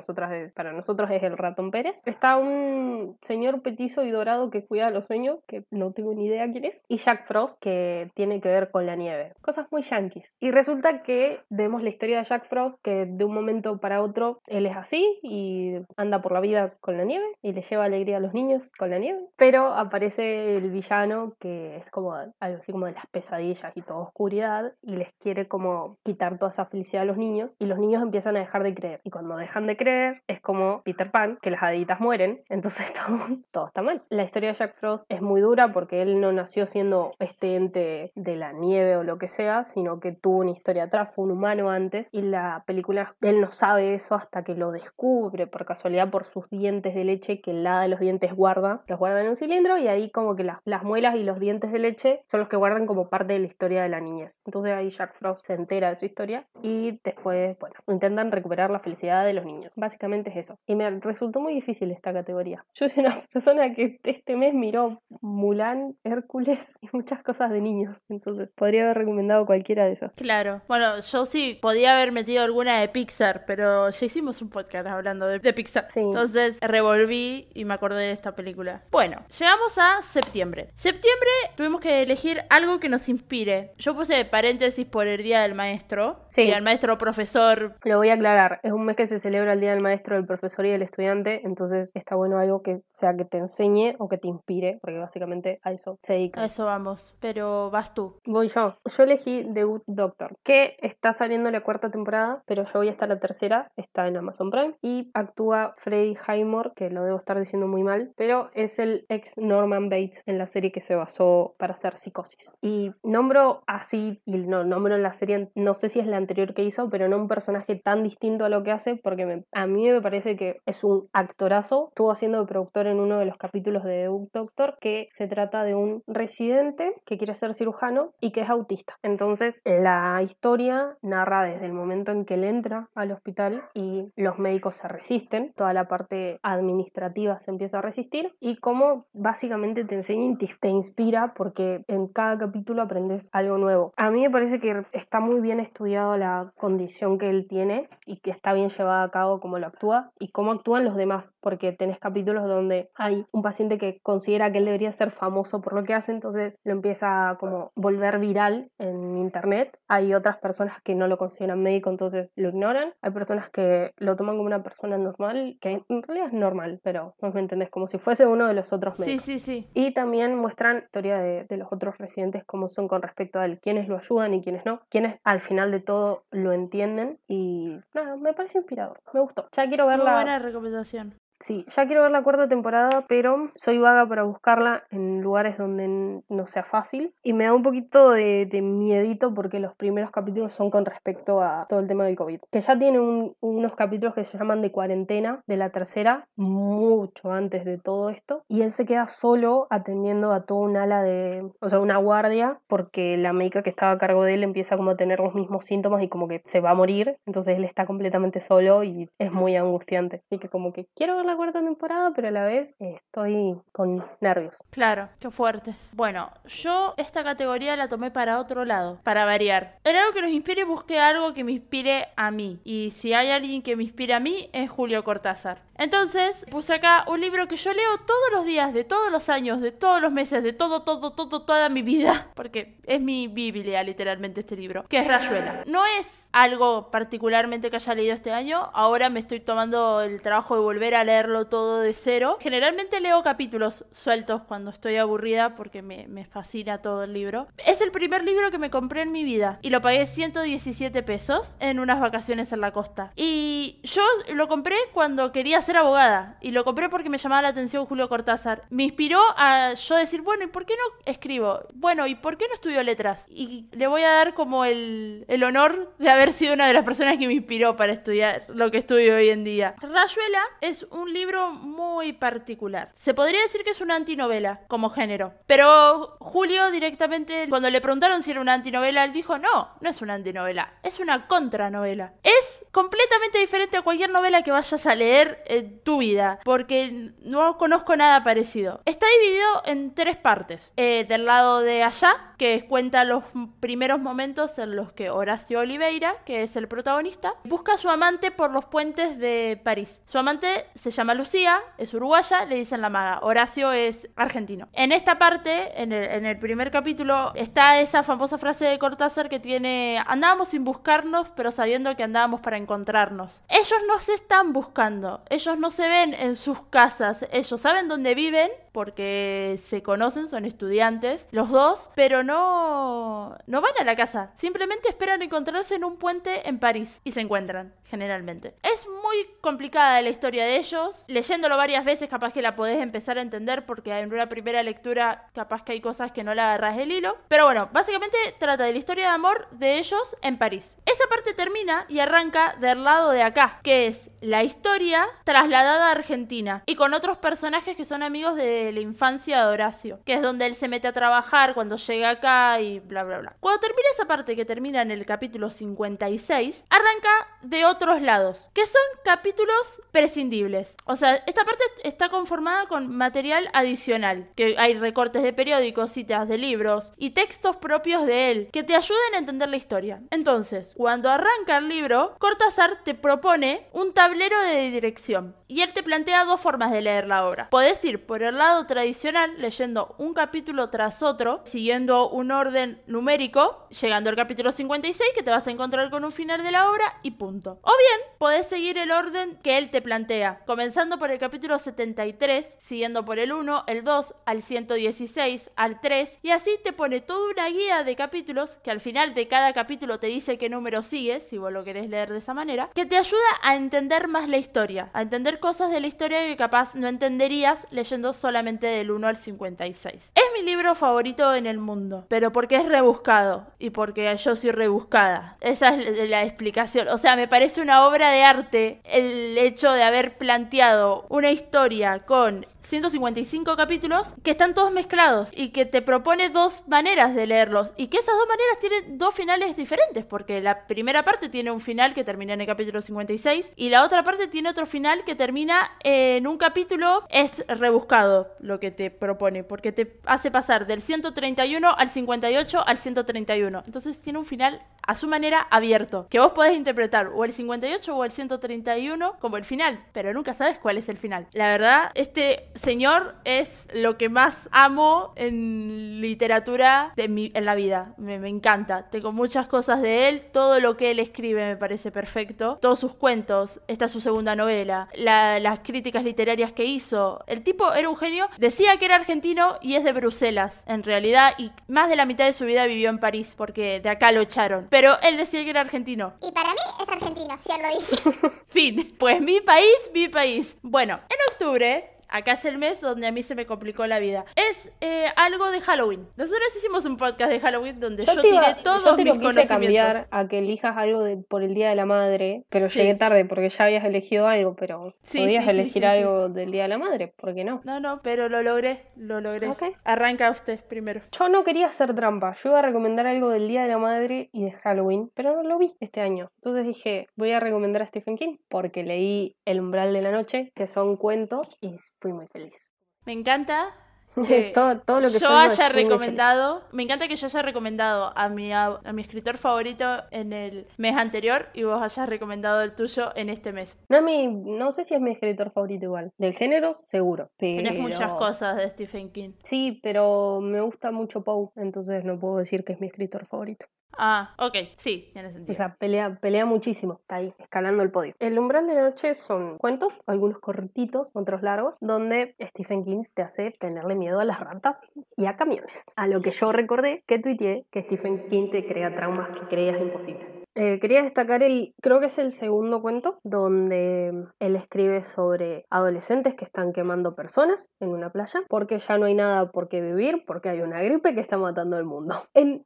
[0.55, 2.01] para nosotros es el ratón Pérez.
[2.05, 6.51] Está un señor petizo y dorado que cuida los sueños, que no tengo ni idea
[6.51, 9.33] quién es, y Jack Frost, que tiene que ver con la nieve.
[9.41, 10.35] Cosas muy yankees.
[10.39, 14.39] Y resulta que vemos la historia de Jack Frost, que de un momento para otro
[14.47, 18.17] él es así y anda por la vida con la nieve y le lleva alegría
[18.17, 19.19] a los niños con la nieve.
[19.35, 23.99] Pero aparece el villano, que es como algo así como de las pesadillas y toda
[23.99, 28.01] oscuridad, y les quiere como quitar toda esa felicidad a los niños, y los niños
[28.01, 29.01] empiezan a dejar de creer.
[29.03, 33.17] Y cuando dejan de creer, es como Peter Pan, que las haditas mueren, entonces todo,
[33.51, 34.01] todo está mal.
[34.09, 38.11] La historia de Jack Frost es muy dura porque él no nació siendo este ente
[38.15, 41.31] de la nieve o lo que sea, sino que tuvo una historia atrás, fue un
[41.31, 46.09] humano antes, y la película, él no sabe eso hasta que lo descubre por casualidad
[46.09, 49.29] por sus dientes de leche que el hada de los dientes guarda, los guarda en
[49.29, 52.39] un cilindro y ahí como que las, las muelas y los dientes de leche son
[52.39, 54.41] los que guardan como parte de la historia de la niñez.
[54.45, 58.79] Entonces ahí Jack Frost se entera de su historia y después, bueno, intentan recuperar la
[58.79, 59.73] felicidad de los niños.
[59.75, 60.59] Básicamente es eso.
[60.65, 62.65] Y me resultó muy difícil esta categoría.
[62.73, 68.01] Yo soy una persona que este mes miró Mulan, Hércules y muchas cosas de niños.
[68.09, 70.11] Entonces podría haber recomendado cualquiera de esas.
[70.13, 70.61] Claro.
[70.67, 75.27] Bueno, yo sí podía haber metido alguna de Pixar, pero ya hicimos un podcast hablando
[75.27, 75.87] de, de Pixar.
[75.89, 75.99] Sí.
[75.99, 78.83] Entonces revolví y me acordé de esta película.
[78.91, 80.69] Bueno, llegamos a septiembre.
[80.75, 83.73] Septiembre tuvimos que elegir algo que nos inspire.
[83.77, 86.25] Yo puse paréntesis por el Día del Maestro.
[86.29, 86.43] Sí.
[86.43, 87.75] Y al maestro profesor.
[87.83, 90.25] Lo voy a aclarar, es un mes que se celebra el Día del Maestro, del
[90.25, 94.17] Profesor y del Estudiante, entonces está bueno algo que sea que te enseñe o que
[94.17, 96.41] te inspire, porque básicamente a eso se dedica.
[96.41, 97.15] A eso vamos.
[97.19, 98.19] Pero vas tú.
[98.25, 98.77] Voy yo.
[98.85, 103.07] Yo elegí The Good Doctor, que está saliendo la cuarta temporada, pero yo voy hasta
[103.07, 107.67] la tercera, está en Amazon Prime, y actúa Freddie Highmore, que lo debo estar diciendo
[107.67, 111.73] muy mal, pero es el ex Norman Bates en la serie que se basó para
[111.73, 112.55] hacer Psicosis.
[112.61, 116.53] Y nombro así, y no, nombro en la serie, no sé si es la anterior
[116.53, 119.89] que hizo, pero no un personaje tan distinto a lo que hace, porque a mí
[119.89, 121.89] me parece que es un actorazo.
[121.89, 125.63] Estuvo haciendo de productor en uno de los capítulos de Good Doctor, que se trata
[125.63, 128.95] de un residente que quiere ser cirujano y que es autista.
[129.03, 134.39] Entonces, la historia narra desde el momento en que él entra al hospital y los
[134.39, 139.95] médicos se resisten, toda la parte administrativa se empieza a resistir y cómo básicamente te
[139.95, 143.93] enseña y te inspira porque en cada capítulo aprendes algo nuevo.
[143.97, 148.17] A mí me parece que está muy bien estudiado la condición que él tiene y
[148.21, 151.71] que está bien llevada a cabo cómo lo actúa y cómo actúan los demás, porque
[151.73, 155.83] tenés capítulos donde hay un paciente que considera que él debería ser famoso por lo
[155.83, 159.77] que hace, entonces lo empieza a como volver viral en internet.
[159.87, 162.93] Hay otras personas que no lo consideran médico, entonces lo ignoran.
[163.01, 167.15] Hay personas que lo toman como una persona normal, que en realidad es normal, pero
[167.21, 169.25] no me entendés, como si fuese uno de los otros Sí, médicos.
[169.25, 169.67] sí, sí.
[169.73, 173.45] Y también muestran la historia de, de los otros residentes, cómo son con respecto a
[173.45, 175.96] él, quiénes lo ayudan y quiénes no, quiénes al final de todo
[176.31, 177.19] lo entienden.
[177.27, 179.47] Y nada, me parece inspirador, me gustó.
[179.51, 180.13] Ya quiero Muy verla.
[180.13, 181.15] buena recomendación.
[181.39, 186.23] Sí, ya quiero ver la cuarta temporada, pero soy vaga para buscarla en lugares donde
[186.27, 187.13] no sea fácil.
[187.21, 191.43] Y me da un poquito de, de miedito porque los primeros capítulos son con respecto
[191.43, 192.39] a todo el tema del COVID.
[192.51, 197.31] Que ya tiene un- unos capítulos que se llaman de cuarentena, de la tercera, mucho
[197.31, 198.41] antes de todo esto.
[198.47, 202.59] Y él se queda solo atendiendo a toda un ala de, o sea, una guardia,
[202.67, 205.65] porque la médica que estaba a cargo de él empieza como a tener los mismos
[205.65, 207.17] síntomas y como que se va a morir.
[207.27, 210.23] Entonces él está completamente solo y es muy angustiante.
[210.31, 213.55] Así que como que quiero ver la cuarta temporada, pero a la vez eh, estoy
[213.71, 214.63] con nervios.
[214.71, 215.75] Claro, qué fuerte.
[215.91, 219.77] Bueno, yo esta categoría la tomé para otro lado, para variar.
[219.83, 222.59] En algo que nos inspire, busqué algo que me inspire a mí.
[222.63, 225.67] Y si hay alguien que me inspire a mí, es Julio Cortázar.
[225.77, 229.61] Entonces, puse acá un libro que yo leo todos los días, de todos los años,
[229.61, 232.27] de todos los meses, de todo, todo, todo, toda mi vida.
[232.35, 234.85] Porque es mi Biblia, literalmente, este libro.
[234.89, 235.63] Que es Rayuela.
[235.67, 238.69] No es algo particularmente que haya leído este año.
[238.73, 242.37] Ahora me estoy tomando el trabajo de volver a leer leerlo todo de cero.
[242.39, 247.47] Generalmente leo capítulos sueltos cuando estoy aburrida porque me, me fascina todo el libro.
[247.57, 251.55] Es el primer libro que me compré en mi vida y lo pagué 117 pesos
[251.59, 253.13] en unas vacaciones en la costa.
[253.15, 254.03] Y yo
[254.35, 258.09] lo compré cuando quería ser abogada y lo compré porque me llamaba la atención Julio
[258.09, 258.65] Cortázar.
[258.69, 261.61] Me inspiró a yo decir, bueno, ¿y por qué no escribo?
[261.73, 263.25] Bueno, ¿y por qué no estudio letras?
[263.27, 266.85] Y le voy a dar como el, el honor de haber sido una de las
[266.85, 269.73] personas que me inspiró para estudiar lo que estudio hoy en día.
[269.81, 272.89] Rayuela es un libro muy particular.
[272.93, 275.33] Se podría decir que es una antinovela como género.
[275.45, 280.01] Pero Julio directamente, cuando le preguntaron si era una antinovela, él dijo, no, no es
[280.01, 282.13] una antinovela, es una contranovela.
[282.23, 287.57] Es completamente diferente a cualquier novela que vayas a leer en tu vida, porque no
[287.57, 288.81] conozco nada parecido.
[288.85, 290.71] Está dividido en tres partes.
[290.77, 293.23] Eh, del lado de allá, que cuenta los
[293.59, 298.31] primeros momentos en los que Horacio Oliveira, que es el protagonista, busca a su amante
[298.31, 300.01] por los puentes de París.
[300.05, 303.19] Su amante se llama Lucía, es uruguaya, le dicen la maga.
[303.23, 304.67] Horacio es argentino.
[304.73, 310.01] En esta parte, en el, primer capítulo, está esa famosa frase de Cortázar que tiene,
[310.05, 313.41] andábamos sin buscarnos, pero sabiendo que andábamos para encontrarnos.
[313.49, 318.13] Ellos no se están buscando, ellos no se ven en sus casas, ellos saben dónde
[318.13, 324.31] viven porque se conocen, son estudiantes, los dos, pero no, no van a la casa.
[324.35, 328.53] Simplemente esperan encontrarse en un puente en París y se encuentran, generalmente.
[328.61, 331.03] Es muy complicada la historia de ellos.
[331.07, 335.29] Leyéndolo varias veces, capaz que la podés empezar a entender porque en una primera lectura,
[335.33, 337.17] capaz que hay cosas que no le agarras el hilo.
[337.29, 340.77] Pero bueno, básicamente trata de la historia de amor de ellos en París.
[340.97, 345.91] Esa parte termina y arranca del lado de acá, que es la historia trasladada a
[345.91, 350.23] Argentina y con otros personajes que son amigos de la infancia de Horacio, que es
[350.23, 353.35] donde él se mete a trabajar cuando llega acá y bla bla bla.
[353.39, 358.65] Cuando termina esa parte que termina en el capítulo 56, arranca de otros lados, que
[358.65, 360.75] son capítulos prescindibles.
[360.85, 366.27] O sea, esta parte está conformada con material adicional, que hay recortes de periódicos, citas
[366.27, 370.01] de libros y textos propios de él que te ayuden a entender la historia.
[370.09, 375.83] Entonces, cuando arranca el libro, Cortázar te propone un tablero de dirección y él te
[375.83, 377.49] plantea dos formas de leer la obra.
[377.49, 383.67] Podés ir por el lado tradicional, leyendo un capítulo tras otro, siguiendo un orden numérico,
[383.69, 386.99] llegando al capítulo 56, que te vas a encontrar con un final de la obra
[387.01, 387.59] y punto.
[387.61, 392.55] O bien, podés seguir el orden que él te plantea, comenzando por el capítulo 73,
[392.57, 397.31] siguiendo por el 1, el 2, al 116, al 3, y así te pone toda
[397.31, 401.21] una guía de capítulos, que al final de cada capítulo te dice qué número sigue,
[401.21, 404.37] si vos lo querés leer de esa manera, que te ayuda a entender más la
[404.37, 409.07] historia, a entender cosas de la historia que capaz no entenderías leyendo solamente del 1
[409.07, 410.11] al 56.
[410.13, 414.51] Es mi libro favorito en el mundo, pero porque es rebuscado y porque yo soy
[414.51, 415.37] rebuscada.
[415.41, 416.87] Esa es la explicación.
[416.89, 421.99] O sea, me parece una obra de arte el hecho de haber planteado una historia
[422.05, 427.71] con 155 capítulos que están todos mezclados y que te propone dos maneras de leerlos.
[427.77, 431.61] Y que esas dos maneras tienen dos finales diferentes porque la primera parte tiene un
[431.61, 435.15] final que termina en el capítulo 56 y la otra parte tiene otro final que
[435.15, 440.81] termina en un capítulo es rebuscado lo que te propone porque te hace pasar del
[440.81, 446.31] 131 al 58 al 131 entonces tiene un final a su manera abierto que vos
[446.31, 450.77] podés interpretar o el 58 o el 131 como el final pero nunca sabes cuál
[450.77, 451.27] es el final.
[451.33, 457.55] La verdad este señor es lo que más amo en literatura de mi, en la
[457.55, 457.93] vida.
[457.97, 458.89] Me, me, encanta.
[458.89, 460.23] Tengo muchas cosas de él.
[460.31, 462.57] Todo lo que él escribe me parece perfecto.
[462.61, 463.59] Todos sus cuentos.
[463.67, 464.89] Esta es su segunda novela.
[464.95, 467.23] La, las críticas literarias que hizo.
[467.27, 468.27] El tipo era un genio.
[468.37, 471.33] Decía que era argentino y es de Bruselas, en realidad.
[471.37, 474.21] Y más de la mitad de su vida vivió en París porque de acá lo
[474.21, 474.67] echaron.
[474.69, 476.13] Pero él decía que era argentino.
[476.27, 478.29] Y para mí es argentino, si él lo dice.
[478.47, 478.95] fin.
[478.97, 480.57] Pues mi país, mi país.
[480.61, 484.25] Bueno, en octubre acá es el mes donde a mí se me complicó la vida.
[484.35, 486.07] Es eh, algo de Halloween.
[486.17, 489.13] Nosotros hicimos un podcast de Halloween donde yo, yo tiré iba, todos yo te mis
[489.15, 489.49] lo quise conocimientos.
[489.49, 492.79] cambiar a que elijas algo de, por el Día de la Madre, pero Sí.
[492.79, 496.63] llegué tarde porque ya habías elegido algo, pero Sí, podías sí, elegir algo del Día
[496.63, 497.61] de la Madre, ¿por qué no?
[497.63, 499.47] No, no, pero lo logré, lo logré.
[499.47, 499.63] Ok.
[499.83, 501.01] Arranca usted primero.
[501.11, 504.29] Yo no quería hacer trampa, yo iba a recomendar algo del Día de la Madre
[504.31, 506.29] y de Halloween, pero no lo vi este año.
[506.35, 510.51] Entonces dije, voy a recomendar a Stephen King porque leí El umbral de la noche,
[510.55, 512.71] que son cuentos, y fui muy feliz.
[513.05, 513.73] Me encanta
[514.27, 518.29] que todo, todo lo que yo haya recomendado, me encanta que yo haya recomendado a
[518.29, 522.73] mi, a, a mi escritor favorito en el mes anterior y vos hayas recomendado el
[522.73, 523.77] tuyo en este mes.
[523.89, 526.11] No, mi- no sé si es mi escritor favorito igual.
[526.17, 527.29] Del género, seguro.
[527.37, 529.33] Pero- muchas cosas de Stephen King.
[529.43, 533.67] Sí, pero me gusta mucho Poe, entonces no puedo decir que es mi escritor favorito.
[533.97, 535.55] Ah, ok, sí, tiene O sentido.
[535.55, 536.99] sea, pelea, pelea muchísimo.
[537.01, 538.13] Está ahí, escalando el podio.
[538.19, 543.23] El umbral de la noche son cuentos, algunos cortitos, otros largos, donde Stephen King te
[543.23, 545.85] hace tenerle miedo a las ratas y a camiones.
[545.95, 549.79] A lo que yo recordé que tuiteé que Stephen King te crea traumas que creías
[549.81, 550.37] imposibles.
[550.55, 556.35] Eh, quería destacar el, creo que es el segundo cuento, donde él escribe sobre adolescentes
[556.35, 560.23] que están quemando personas en una playa, porque ya no hay nada por qué vivir,
[560.25, 562.15] porque hay una gripe que está matando al mundo.
[562.33, 562.63] En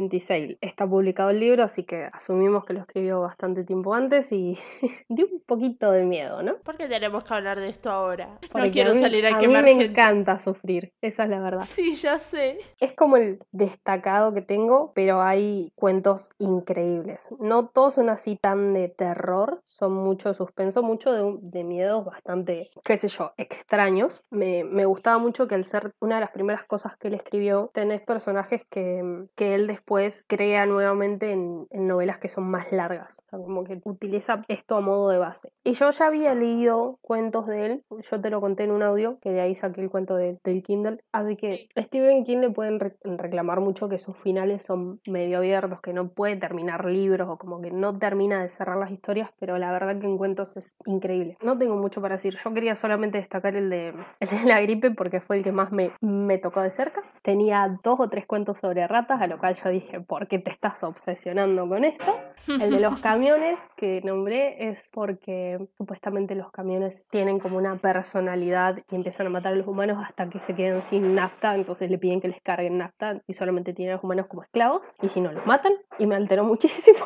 [0.00, 4.58] 1976 está publicado el libro, así que asumimos que lo escribió bastante tiempo antes y
[5.08, 6.56] dio un poquito de miedo, ¿no?
[6.58, 8.38] ¿Por qué tenemos que hablar de esto ahora?
[8.50, 9.84] Porque no quiero a mí, salir a, a mí me gente.
[9.86, 11.66] encanta sufrir, esa es la verdad.
[11.68, 12.58] Sí, ya sé.
[12.78, 17.28] Es como el destacado que tengo, pero hay cuentos increíbles.
[17.38, 22.04] No todos son así tan de terror, son mucho de suspenso, mucho de, de miedos
[22.04, 24.22] bastante, qué sé yo, extraños.
[24.30, 27.70] Me, me gustaba mucho que al ser una de las primeras cosas que él escribió,
[27.74, 29.89] tenés personajes que, que él después
[30.28, 33.18] crea nuevamente en, en novelas que son más largas.
[33.26, 35.52] O sea, como que utiliza esto a modo de base.
[35.64, 39.18] Y yo ya había leído cuentos de él, yo te lo conté en un audio,
[39.20, 40.98] que de ahí saqué el cuento de- del Kindle.
[41.12, 41.68] Así que Sí.
[41.82, 46.08] Stephen King le pueden re- reclamar mucho que sus finales son medio abiertos, que no
[46.08, 49.98] puede terminar libros o como que no termina de cerrar las historias, pero la verdad
[49.98, 51.36] que en cuentos es increíble.
[51.42, 53.88] No tengo mucho para decir, yo quería solamente destacar el de,
[54.20, 57.02] el de la gripe porque fue el que más me, me tocó de cerca.
[57.22, 60.50] Tenía dos o tres cuentos sobre ratas, a lo cual yo dije, ¿por qué te
[60.50, 62.16] estás obsesionando con esto?
[62.48, 68.78] El de los camiones que nombré es porque supuestamente los camiones tienen como una personalidad
[68.90, 71.98] y empiezan a matar a los humanos hasta que se quedan sin nafta, entonces le
[71.98, 75.20] piden que les carguen nafta y solamente tienen a los humanos como esclavos y si
[75.20, 76.98] no los matan y me alteró muchísimo.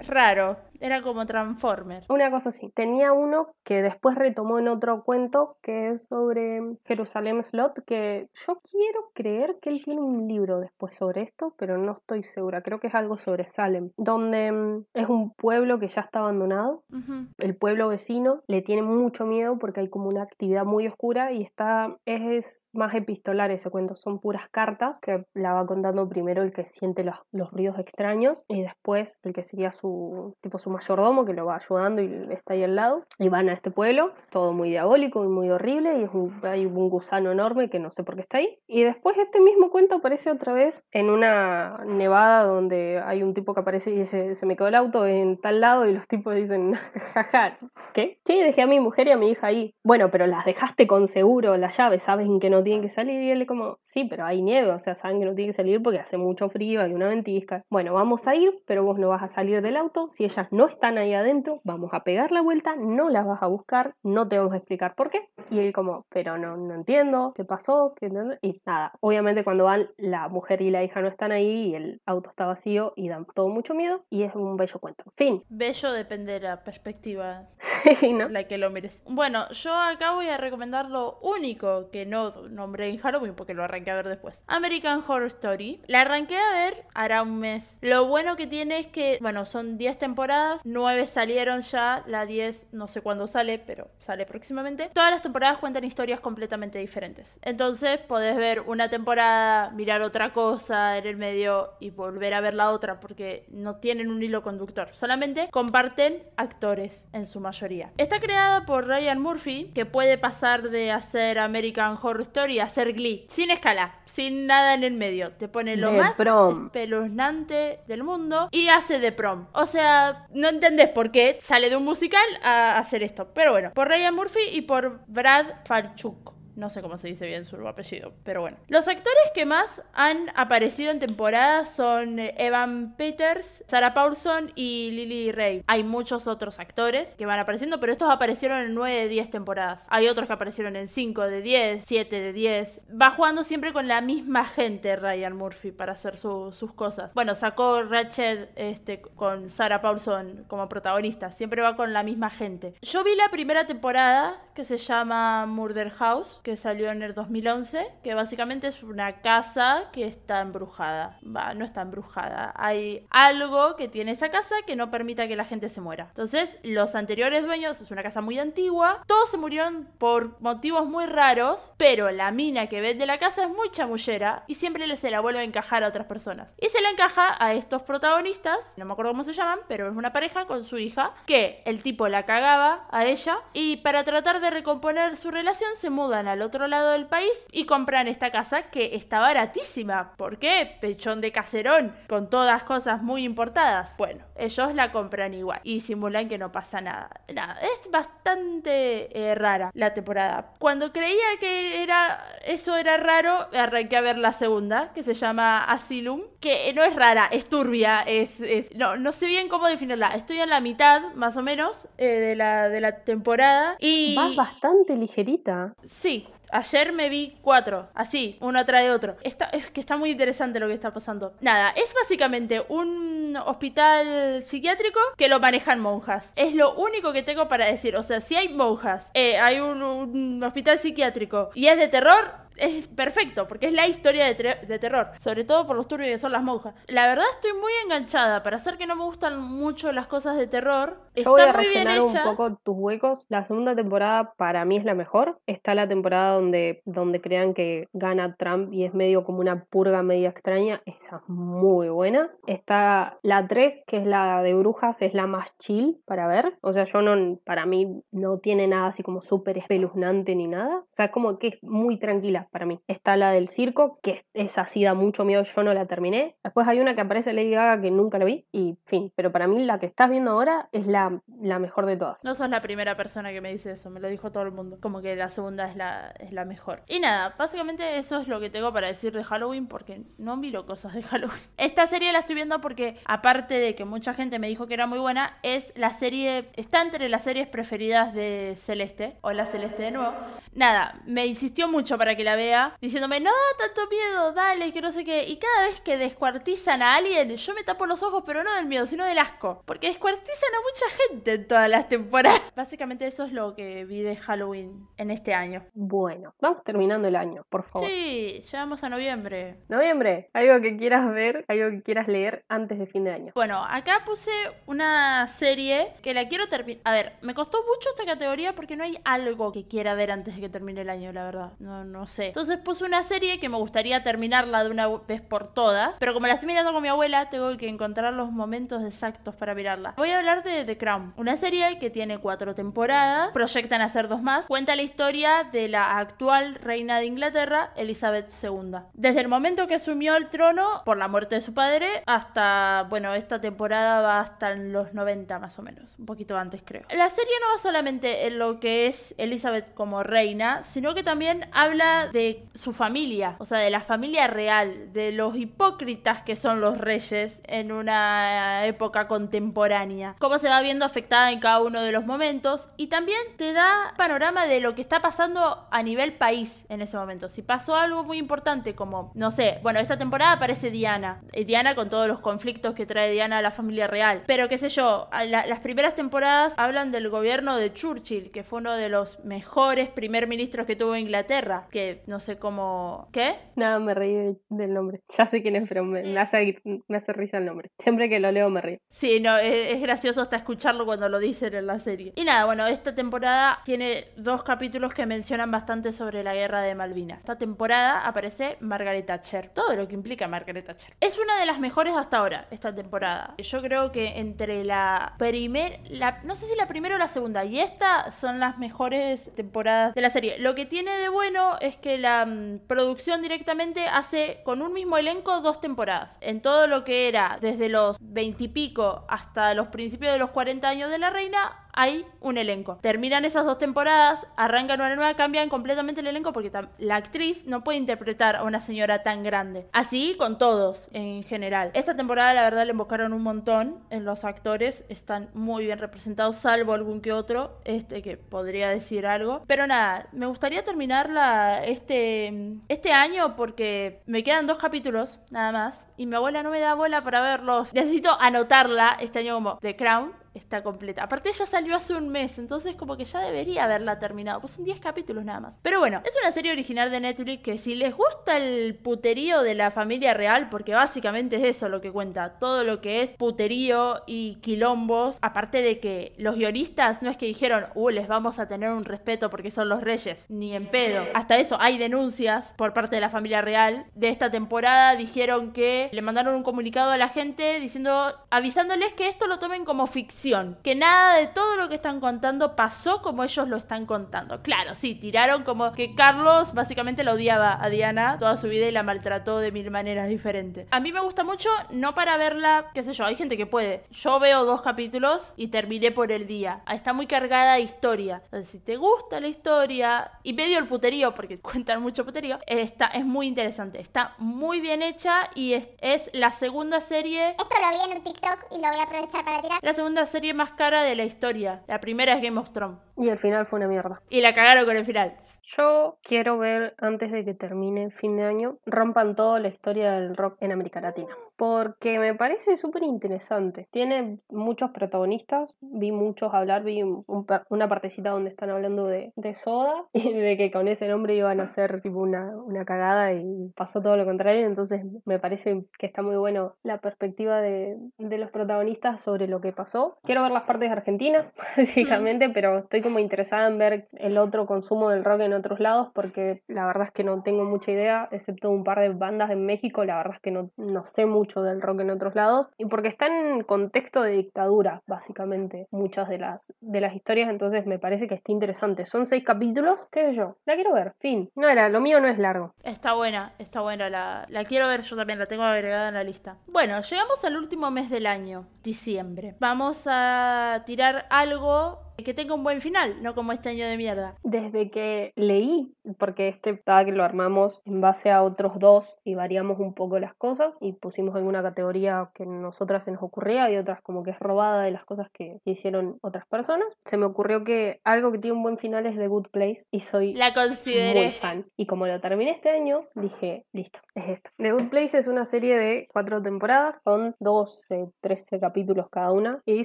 [0.00, 0.56] Raro.
[0.80, 2.04] Era como Transformer.
[2.08, 2.70] Una cosa así.
[2.70, 8.60] Tenía uno que después retomó en otro cuento que es sobre Jerusalén Slot, que yo
[8.70, 12.62] quiero creer que él tiene un libro después sobre esto, pero no estoy segura.
[12.62, 16.82] Creo que es algo sobre Salem, donde mm, es un pueblo que ya está abandonado.
[16.92, 17.28] Ujú.
[17.38, 21.42] El pueblo vecino le tiene mucho miedo porque hay como una actividad muy oscura y
[21.42, 23.96] está es, es más epistolar ese cuento.
[23.96, 28.44] Son puras cartas que la va contando primero el que siente los, los ruidos extraños
[28.48, 32.54] y después el que sería su tipo su mayordomo que lo va ayudando y está
[32.54, 33.04] ahí al lado.
[33.18, 36.66] Y van a este pueblo, todo muy diabólico y muy horrible, y es un- hay
[36.66, 38.58] un gusano enorme que no sé por qué está ahí.
[38.66, 43.54] Y después este mismo cuento aparece otra vez en una nevada donde hay un tipo
[43.54, 46.34] que aparece y dice, se me quedó el auto en tal lado y los tipos
[46.34, 46.72] dicen,
[47.14, 47.56] jaja,
[47.92, 48.18] ¿qué?
[48.26, 49.74] Sí, dejé a mi mujer y a mi hija ahí.
[49.84, 53.22] Bueno, pero las dejaste con seguro, las llaves, saben que no tienen que salir.
[53.22, 55.82] Y él como, sí, pero hay nieve, o sea, saben que no tienen que salir
[55.82, 57.62] porque hace mucho frío, hay una ventisca.
[57.70, 60.08] Bueno, vamos a ir, pero vos no vas a salir del auto.
[60.10, 63.48] Si ellas no están ahí adentro, vamos a pegar la vuelta, no las vas a
[63.48, 65.28] buscar, no te vamos a explicar por qué.
[65.50, 67.94] Y él como, pero no, no entiendo, ¿qué pasó?
[67.98, 68.34] ¿Qué no?".
[68.40, 72.00] Y nada, obviamente cuando van, la mujer y la hija no están ahí y el
[72.06, 75.04] auto está vacío y dan todo mucho miedo y es un bello cuento.
[75.16, 75.42] Fin.
[75.48, 77.48] Bello depende de la perspectiva
[77.98, 78.28] Sí, ¿no?
[78.28, 79.02] la que lo merece.
[79.06, 83.64] Bueno, yo acá voy a recomendar lo único que no nombré en Halloween porque lo
[83.64, 84.42] arranqué a ver después.
[84.46, 85.82] American Horror Story.
[85.86, 87.78] La arranqué a ver hará un mes.
[87.80, 92.68] Lo bueno que tiene es que, bueno, son 10 temporadas, 9 salieron ya, la 10
[92.72, 94.90] no sé cuándo sale, pero sale próximamente.
[94.92, 97.38] Todas las temporadas cuentan historias completamente diferentes.
[97.42, 102.54] Entonces podés ver una temporada, mirar otra cosa en el medio y volver a ver
[102.54, 104.88] la otra porque no tienen un hilo conductor.
[104.92, 107.92] Solamente comparten actores en su mayoría.
[107.96, 112.92] Está creada por Ryan Murphy, que puede pasar de hacer American Horror Story a hacer
[112.92, 113.26] Glee.
[113.28, 115.32] Sin escala, sin nada en el medio.
[115.32, 116.66] Te pone lo De más prom.
[116.66, 119.46] espeluznante del mundo y hace de prom.
[119.52, 123.32] O sea, no entendés por qué sale de un musical a hacer esto.
[123.34, 126.34] Pero bueno, por Ryan Murphy y por Brad Falchuk.
[126.56, 128.56] No sé cómo se dice bien su apellido, pero bueno.
[128.68, 134.90] Los actores que más han aparecido en temporadas son eh, Evan Peters, Sarah Paulson y
[134.92, 135.64] Lily Ray.
[135.66, 139.86] Hay muchos otros actores que van apareciendo, pero estos aparecieron en 9 de 10 temporadas.
[139.88, 142.80] Hay otros que aparecieron en 5 de 10, 7 de 10.
[143.00, 147.12] Va jugando siempre con la misma gente Ryan Murphy para hacer su- sus cosas.
[147.14, 151.32] Bueno, sacó Ratchet este, con Sarah Paulson como protagonista.
[151.32, 152.74] Siempre va con la misma gente.
[152.82, 157.88] Yo vi la primera temporada que se llama Murder House, que salió en el 2011,
[158.04, 161.18] que básicamente es una casa que está embrujada.
[161.24, 162.52] Va, no está embrujada.
[162.54, 166.06] Hay algo que tiene esa casa que no permita que la gente se muera.
[166.10, 171.06] Entonces, los anteriores dueños, es una casa muy antigua, todos se murieron por motivos muy
[171.06, 175.20] raros, pero la mina que vende la casa es muy chamullera y siempre se la
[175.20, 176.48] vuelve a encajar a otras personas.
[176.60, 179.96] Y se la encaja a estos protagonistas, no me acuerdo cómo se llaman, pero es
[179.96, 184.40] una pareja con su hija, que el tipo la cagaba a ella y para tratar
[184.40, 188.62] de recomponer su relación se mudan al otro lado del país y compran esta casa
[188.64, 190.12] que está baratísima.
[190.16, 190.76] ¿Por qué?
[190.80, 193.96] Pechón de caserón, con todas cosas muy importadas.
[193.96, 197.08] Bueno, ellos la compran igual y simulan que no pasa nada.
[197.32, 200.52] Nada, es bastante eh, rara la temporada.
[200.58, 205.64] Cuando creía que era eso era raro, arranqué a ver la segunda, que se llama
[205.64, 210.08] Asylum, que no es rara, es turbia, es, es- no, no sé bien cómo definirla.
[210.08, 213.76] Estoy en la mitad, más o menos, eh, de, la, de la temporada.
[213.78, 215.72] Y Vas bastante ligerita.
[215.82, 216.23] Sí,
[216.54, 219.16] ayer me vi cuatro, así, uno atrás de otro.
[219.22, 221.34] Está, es que está muy interesante lo que está pasando.
[221.40, 226.32] Nada, es básicamente un hospital psiquiátrico que lo manejan monjas.
[226.36, 227.96] Es lo único que tengo para decir.
[227.96, 232.43] O sea, si hay monjas, eh, hay un, un hospital psiquiátrico y es de terror.
[232.56, 236.32] Es perfecto, porque es la historia de, terror, sobre todo por los turbios que son
[236.32, 236.74] las monjas.
[236.86, 240.46] La verdad estoy muy enganchada, para hacer que no me gustan mucho las cosas de
[240.46, 240.98] terror.
[241.14, 243.26] Yo está voy a muy bien un poco tus huecos.
[243.28, 245.38] La segunda temporada para mí es la mejor.
[245.46, 250.02] Está la temporada donde, donde crean que gana Trump y es medio como una purga
[250.02, 250.82] media extraña.
[250.86, 252.30] Esa es muy buena.
[252.46, 256.58] Está la 3, que es la de brujas, es la más chill para ver.
[256.62, 260.78] O sea, yo no, para mí no tiene nada así como súper espeluznante ni nada.
[260.78, 262.80] O sea, es como que es muy tranquila para mí.
[262.86, 266.36] Está la del circo, que es- esa sí da mucho miedo, yo no la terminé.
[266.44, 268.46] Después hay una que aparece Lady Gaga que nunca la vi.
[268.52, 271.96] Y fin, pero para mí la que estás viendo ahora es la, la mejor de
[271.96, 272.22] todas.
[272.24, 274.78] No sos la primera persona que me dice eso, me lo dijo todo el mundo.
[274.80, 276.82] Como que la segunda es la, es la mejor.
[276.88, 280.66] Y nada, básicamente eso es lo que tengo para decir de Halloween porque no miro
[280.66, 281.38] cosas de Halloween.
[281.56, 284.86] Esta serie la estoy viendo porque, aparte de que mucha gente me dijo que era
[284.86, 289.16] muy buena, es la serie, está entre las series preferidas de Celeste.
[289.22, 290.12] Hola Celeste de nuevo.
[290.54, 294.80] Nada, me insistió mucho para que la vea, diciéndome, no da tanto miedo, dale, que
[294.80, 295.24] no sé qué.
[295.24, 298.66] Y cada vez que descuartizan a alguien, yo me tapo los ojos, pero no del
[298.66, 299.62] miedo, sino del asco.
[299.64, 302.40] Porque descuartizan a mucha gente en todas las temporadas.
[302.56, 305.64] Básicamente eso es lo que vi de Halloween en este año.
[305.74, 307.88] Bueno, vamos terminando el año, por favor.
[307.88, 309.58] Sí, ya vamos a noviembre.
[309.68, 313.32] Noviembre, algo que quieras ver, algo que quieras leer antes de fin de año.
[313.34, 314.30] Bueno, acá puse
[314.66, 316.80] una serie que la quiero terminar.
[316.84, 320.34] A ver, me costó mucho esta categoría porque no hay algo que quiera ver antes
[320.34, 321.52] de que termine el año, la verdad.
[321.58, 322.23] No, no sé.
[322.28, 325.98] Entonces puse una serie que me gustaría terminarla de una vez por todas.
[325.98, 329.54] Pero como la estoy mirando con mi abuela, tengo que encontrar los momentos exactos para
[329.54, 329.94] mirarla.
[329.96, 331.14] Voy a hablar de The Crown.
[331.16, 333.30] Una serie que tiene cuatro temporadas.
[333.32, 334.46] Proyectan hacer dos más.
[334.46, 338.78] Cuenta la historia de la actual reina de Inglaterra, Elizabeth II.
[338.92, 343.14] Desde el momento que asumió el trono por la muerte de su padre hasta, bueno,
[343.14, 345.94] esta temporada va hasta los 90 más o menos.
[345.98, 346.82] Un poquito antes creo.
[346.90, 351.48] La serie no va solamente en lo que es Elizabeth como reina, sino que también
[351.52, 356.60] habla de su familia, o sea, de la familia real, de los hipócritas que son
[356.60, 360.14] los reyes en una época contemporánea.
[360.20, 363.92] Cómo se va viendo afectada en cada uno de los momentos y también te da
[363.96, 367.28] panorama de lo que está pasando a nivel país en ese momento.
[367.28, 371.20] Si pasó algo muy importante como, no sé, bueno, esta temporada aparece Diana.
[371.32, 374.22] Diana con todos los conflictos que trae Diana a la familia real.
[374.26, 378.74] Pero qué sé yo, las primeras temporadas hablan del gobierno de Churchill, que fue uno
[378.74, 381.66] de los mejores primer ministros que tuvo Inglaterra.
[381.72, 383.08] Que no sé cómo...
[383.12, 383.36] ¿Qué?
[383.56, 385.00] Nada, me reí de- del nombre.
[385.16, 387.70] Ya sé quién es, pero me, me hace, me hace risa el nombre.
[387.80, 388.78] Siempre que lo leo me río.
[388.90, 392.12] Sí, no, es, es gracioso hasta escucharlo cuando lo dicen en la serie.
[392.16, 396.74] Y nada, bueno, esta temporada tiene dos capítulos que mencionan bastante sobre la guerra de
[396.74, 397.20] Malvinas.
[397.20, 399.50] Esta temporada aparece Margaret Thatcher.
[399.50, 400.94] Todo lo que implica Margaret Thatcher.
[401.00, 403.34] Es una de las mejores hasta ahora, esta temporada.
[403.38, 407.44] Yo creo que entre la primer, la, no sé si la primera o la segunda,
[407.44, 410.38] y esta son las mejores temporadas de la serie.
[410.38, 414.96] Lo que tiene de bueno es que la mm, producción directamente hace con un mismo
[414.96, 416.18] elenco dos temporadas.
[416.20, 420.30] En todo lo que era desde los 20 y pico hasta los principios de los
[420.30, 422.78] 40 años de la reina, hay un elenco.
[422.80, 427.64] Terminan esas dos temporadas, arrancan una nueva, cambian completamente el elenco porque la actriz no
[427.64, 429.66] puede interpretar a una señora tan grande.
[429.72, 431.70] Así con todos en general.
[431.74, 436.36] Esta temporada la verdad le invocaron un montón en los actores, están muy bien representados,
[436.36, 439.42] salvo algún que otro, este que podría decir algo.
[439.46, 445.86] Pero nada, me gustaría terminarla este, este año porque me quedan dos capítulos nada más
[445.96, 447.74] y mi abuela no me da bola para verlos.
[447.74, 451.04] Necesito anotarla este año como The Crown está completa.
[451.04, 454.40] Aparte ya salió hace un mes, entonces como que ya debería haberla terminado.
[454.40, 455.60] Pues son 10 capítulos nada más.
[455.62, 459.54] Pero bueno, es una serie original de Netflix que si les gusta el puterío de
[459.54, 464.02] la familia real, porque básicamente es eso lo que cuenta, todo lo que es puterío
[464.06, 468.48] y quilombos, aparte de que los guionistas no es que dijeron, uh, les vamos a
[468.48, 471.04] tener un respeto porque son los reyes, ni en pedo.
[471.14, 473.86] Hasta eso hay denuncias por parte de la familia real.
[473.94, 479.08] De esta temporada dijeron que le mandaron un comunicado a la gente diciendo, avisándoles que
[479.08, 483.02] esto lo tomen como ficción ficción, que nada de todo lo que están contando pasó
[483.02, 484.42] como ellos lo están contando.
[484.42, 488.70] Claro, sí, tiraron como que Carlos básicamente la odiaba a Diana toda su vida y
[488.70, 490.66] la maltrató de mil maneras diferentes.
[490.70, 493.84] A mí me gusta mucho, no para verla, qué sé yo, hay gente que puede.
[493.90, 496.62] Yo veo dos capítulos y terminé por el día.
[496.70, 498.22] Está muy cargada de historia.
[498.24, 502.86] Entonces, si te gusta la historia y medio el puterío, porque cuentan mucho puterío, está,
[502.86, 503.80] es muy interesante.
[503.80, 508.04] Está muy bien hecha y es, es la segunda serie Esto lo vi en un
[508.04, 509.58] TikTok y lo voy a aprovechar para tirar.
[509.62, 511.64] la segunda serie más cara de la historia.
[511.66, 512.78] La primera es Game of Thrones.
[512.96, 514.00] Y el final fue una mierda.
[514.08, 515.16] Y la cagaron con el final.
[515.42, 520.14] Yo quiero ver, antes de que termine fin de año, rompan toda la historia del
[520.14, 521.16] rock en América Latina.
[521.36, 523.68] Porque me parece súper interesante.
[523.72, 527.04] Tiene muchos protagonistas, vi muchos hablar, vi un-
[527.48, 531.40] una partecita donde están hablando de, de Soda y de que con ese nombre iban
[531.40, 534.46] a hacer tipo una, una cagada y pasó todo lo contrario.
[534.46, 539.40] Entonces me parece que está muy bueno la perspectiva de, de los protagonistas sobre lo
[539.40, 539.98] que pasó.
[540.04, 544.46] Quiero ver las partes de Argentina, básicamente, pero estoy como interesada en ver el otro
[544.46, 548.08] consumo del rock en otros lados porque la verdad es que no tengo mucha idea,
[548.12, 551.23] excepto un par de bandas en México, la verdad es que no, no sé mucho
[551.26, 556.18] del rock en otros lados y porque está en contexto de dictadura, básicamente, muchas de
[556.18, 558.84] las, de las historias, entonces me parece que está interesante.
[558.84, 561.30] Son seis capítulos, qué yo, la quiero ver, fin.
[561.34, 562.54] No era, lo mío no es largo.
[562.62, 563.90] Está buena, está buena.
[563.90, 566.36] La, la quiero ver yo también, la tengo agregada en la lista.
[566.46, 569.36] Bueno, llegamos al último mes del año, diciembre.
[569.40, 574.14] Vamos a tirar algo que tenga un buen final, no como este año de mierda.
[574.22, 579.58] Desde que leí, porque este tag lo armamos en base a otros dos y variamos
[579.60, 583.56] un poco las cosas y pusimos alguna categoría que a nosotras se nos ocurría y
[583.56, 586.66] otras como que es robada de las cosas que hicieron otras personas.
[586.84, 589.80] Se me ocurrió que algo que tiene un buen final es The Good Place y
[589.80, 591.10] soy La muy consideré.
[591.12, 591.46] fan.
[591.56, 594.30] Y como lo terminé este año, dije, listo, es esto.
[594.36, 599.40] The Good Place es una serie de cuatro temporadas, son 12, 13 capítulos cada una
[599.46, 599.64] y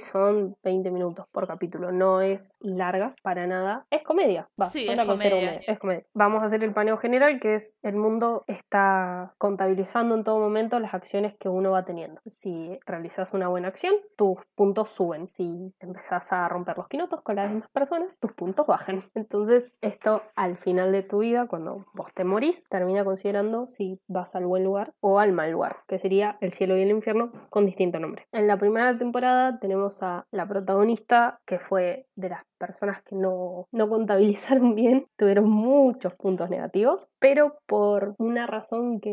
[0.00, 1.92] son 20 minutos por capítulo.
[1.92, 3.86] No es larga para nada.
[3.90, 5.60] Es comedia, va, Sí, yo es la considero comedia.
[5.66, 6.04] Es comedia.
[6.14, 10.78] Vamos a hacer el paneo general, que es el mundo está contabilizando en todo momento
[10.80, 12.20] las acciones que uno va teniendo.
[12.26, 15.28] Si realizas una buena acción, tus puntos suben.
[15.28, 19.00] Si empezás a romper los quinotos con las mismas personas, tus puntos bajan.
[19.14, 24.34] Entonces, esto al final de tu vida, cuando vos te morís, termina considerando si vas
[24.34, 27.66] al buen lugar o al mal lugar, que sería el cielo y el infierno con
[27.66, 28.26] distinto nombre.
[28.32, 33.66] En la primera temporada tenemos a la protagonista, que fue de las personas que no,
[33.72, 39.10] no contabilizaron bien, tuvieron muchos puntos negativos, pero por una razón que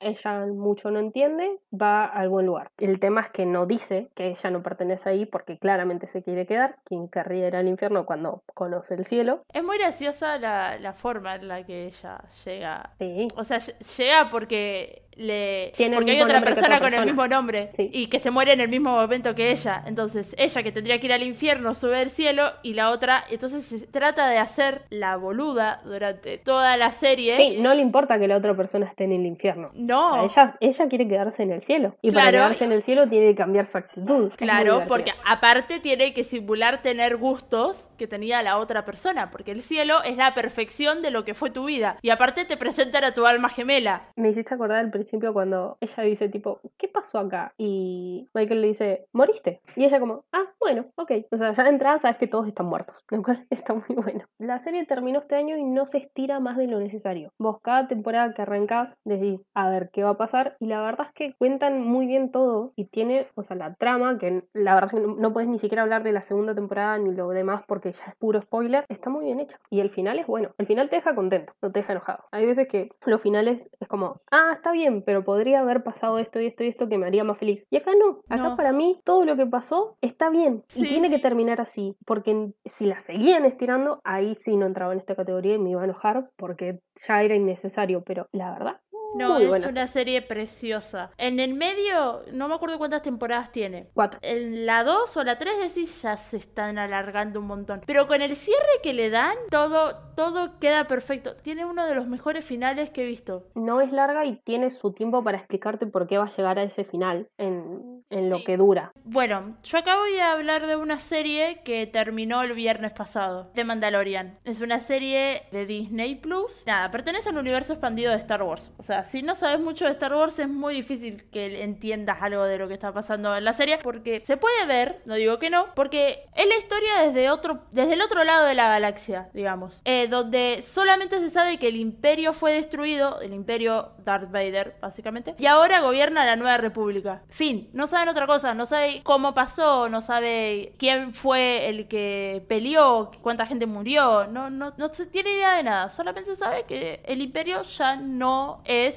[0.00, 2.70] ella mucho no entiende, va al buen lugar.
[2.78, 6.46] El tema es que no dice que ella no pertenece ahí porque claramente se quiere
[6.46, 9.42] quedar, quien querría ir al infierno cuando conoce el cielo.
[9.52, 12.90] Es muy graciosa la, la forma en la que ella llega.
[12.98, 13.28] Sí.
[13.36, 17.04] O sea, ll- llega porque le porque hay otra persona otra con el persona.
[17.06, 17.90] mismo nombre Sí.
[17.92, 19.82] y que se muere en el mismo momento que ella.
[19.86, 23.64] Entonces, ella que tendría que ir al infierno sube al cielo y la otra, entonces
[23.66, 27.36] se trata de hacer la boluda durante toda la serie.
[27.36, 29.70] Sí, no le importa que la otra persona esté en el infierno.
[29.74, 30.24] No.
[30.24, 31.96] O sea, ella, ella quiere quedarse en el cielo.
[32.00, 34.32] Y para quedarse en el cielo tiene que cambiar su actitud.
[34.36, 39.60] Claro, porque aparte tiene que simular tener gustos que tenía la otra persona, porque el
[39.60, 41.98] cielo es la perfección de lo que fue tu vida.
[42.00, 44.08] Y aparte te presentan a tu alma gemela.
[44.16, 47.52] Me hiciste acordar al principio cuando ella dice tipo, ¿qué pasó acá?
[47.58, 49.60] Y Michael le dice, ¿moriste?
[49.76, 51.12] Y ella como, ah, bueno, ok.
[51.30, 54.24] O sea, ya de entrada sabes que todos están muertos, lo cual está muy bueno.
[54.38, 57.32] La serie terminó este año y no se estira más de lo necesario.
[57.38, 60.56] Vos cada temporada que arrancás decís, a ver qué va a pasar.
[60.60, 64.18] Y la verdad es que cuentan muy bien todo y tiene, o sea, la trama,
[64.18, 67.12] que la verdad es que no, puedes ni siquiera hablar de la segunda temporada ni
[67.14, 69.58] lo demás porque ya es puro spoiler, está muy bien hecha.
[69.70, 70.50] Y el final es bueno.
[70.58, 72.24] El final te deja contento, no te deja enojado.
[72.32, 76.40] Hay veces que los finales es como, ah, está bien, pero podría haber pasado esto
[76.40, 77.66] y esto y esto que me haría más feliz.
[77.70, 78.20] Y acá no.
[78.28, 78.56] Acá No.
[78.56, 80.62] para mí todo lo que pasó está bien.
[80.74, 81.96] Y tiene que terminar así.
[82.06, 85.82] Porque si la seguían estirando, ahí sí no entraba en esta categoría y me iba
[85.82, 88.02] a enojar porque ya era innecesario.
[88.04, 88.80] Pero la verdad,
[89.14, 91.10] No, muy es una serie preciosa.
[91.18, 93.88] En el medio, no me acuerdo cuántas temporadas tiene.
[93.94, 94.20] Cuatro.
[94.22, 97.82] En la 2 o la 3 decís ya se están alargando un montón.
[97.86, 101.34] Pero con el cierre que le dan, todo, todo queda perfecto.
[101.36, 103.48] Tiene uno de los mejores finales que he visto.
[103.54, 106.62] No es larga y tiene su tiempo para explicarte por qué va a llegar a
[106.62, 108.92] ese final en, en lo que dura.
[109.04, 113.64] Bueno, yo acá voy a hablar de una serie que terminó el viernes pasado, The
[113.64, 114.38] Mandalorian.
[114.44, 116.64] Es una serie de Disney Plus.
[116.66, 118.72] Nada, pertenece al universo expandido de Star Wars.
[118.78, 122.44] O sea, si no sabes mucho de Star Wars es muy difícil que entiendas algo
[122.44, 125.50] de lo que está pasando en la serie porque se puede ver, no digo que
[125.50, 129.80] no, porque es la historia desde otro desde el otro lado de la galaxia, digamos,
[129.84, 135.34] eh, donde solamente se sabe que el imperio fue destruido, el imperio Darth Vader, básicamente,
[135.38, 137.22] y ahora gobierna la Nueva República.
[137.28, 142.44] Fin, no saben otra cosa, no sabe cómo pasó, no sabe quién fue el que
[142.48, 147.00] peleó, cuánta gente murió, no, no, no se tiene idea de nada, solamente sabe que
[147.04, 148.89] el imperio ya no es,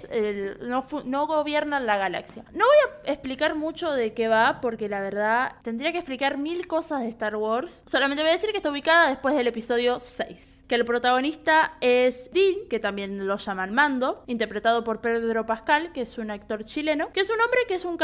[0.61, 2.43] no, no gobierna la galaxia.
[2.53, 6.67] No voy a explicar mucho de qué va, porque la verdad tendría que explicar mil
[6.67, 10.52] cosas de Star Wars, solamente voy a decir que está ubicada después del episodio 6
[10.67, 16.01] que el protagonista es Dean, que también lo llaman Mando, interpretado por Pedro Pascal, que
[16.01, 17.97] es un actor chileno, que es un hombre que es un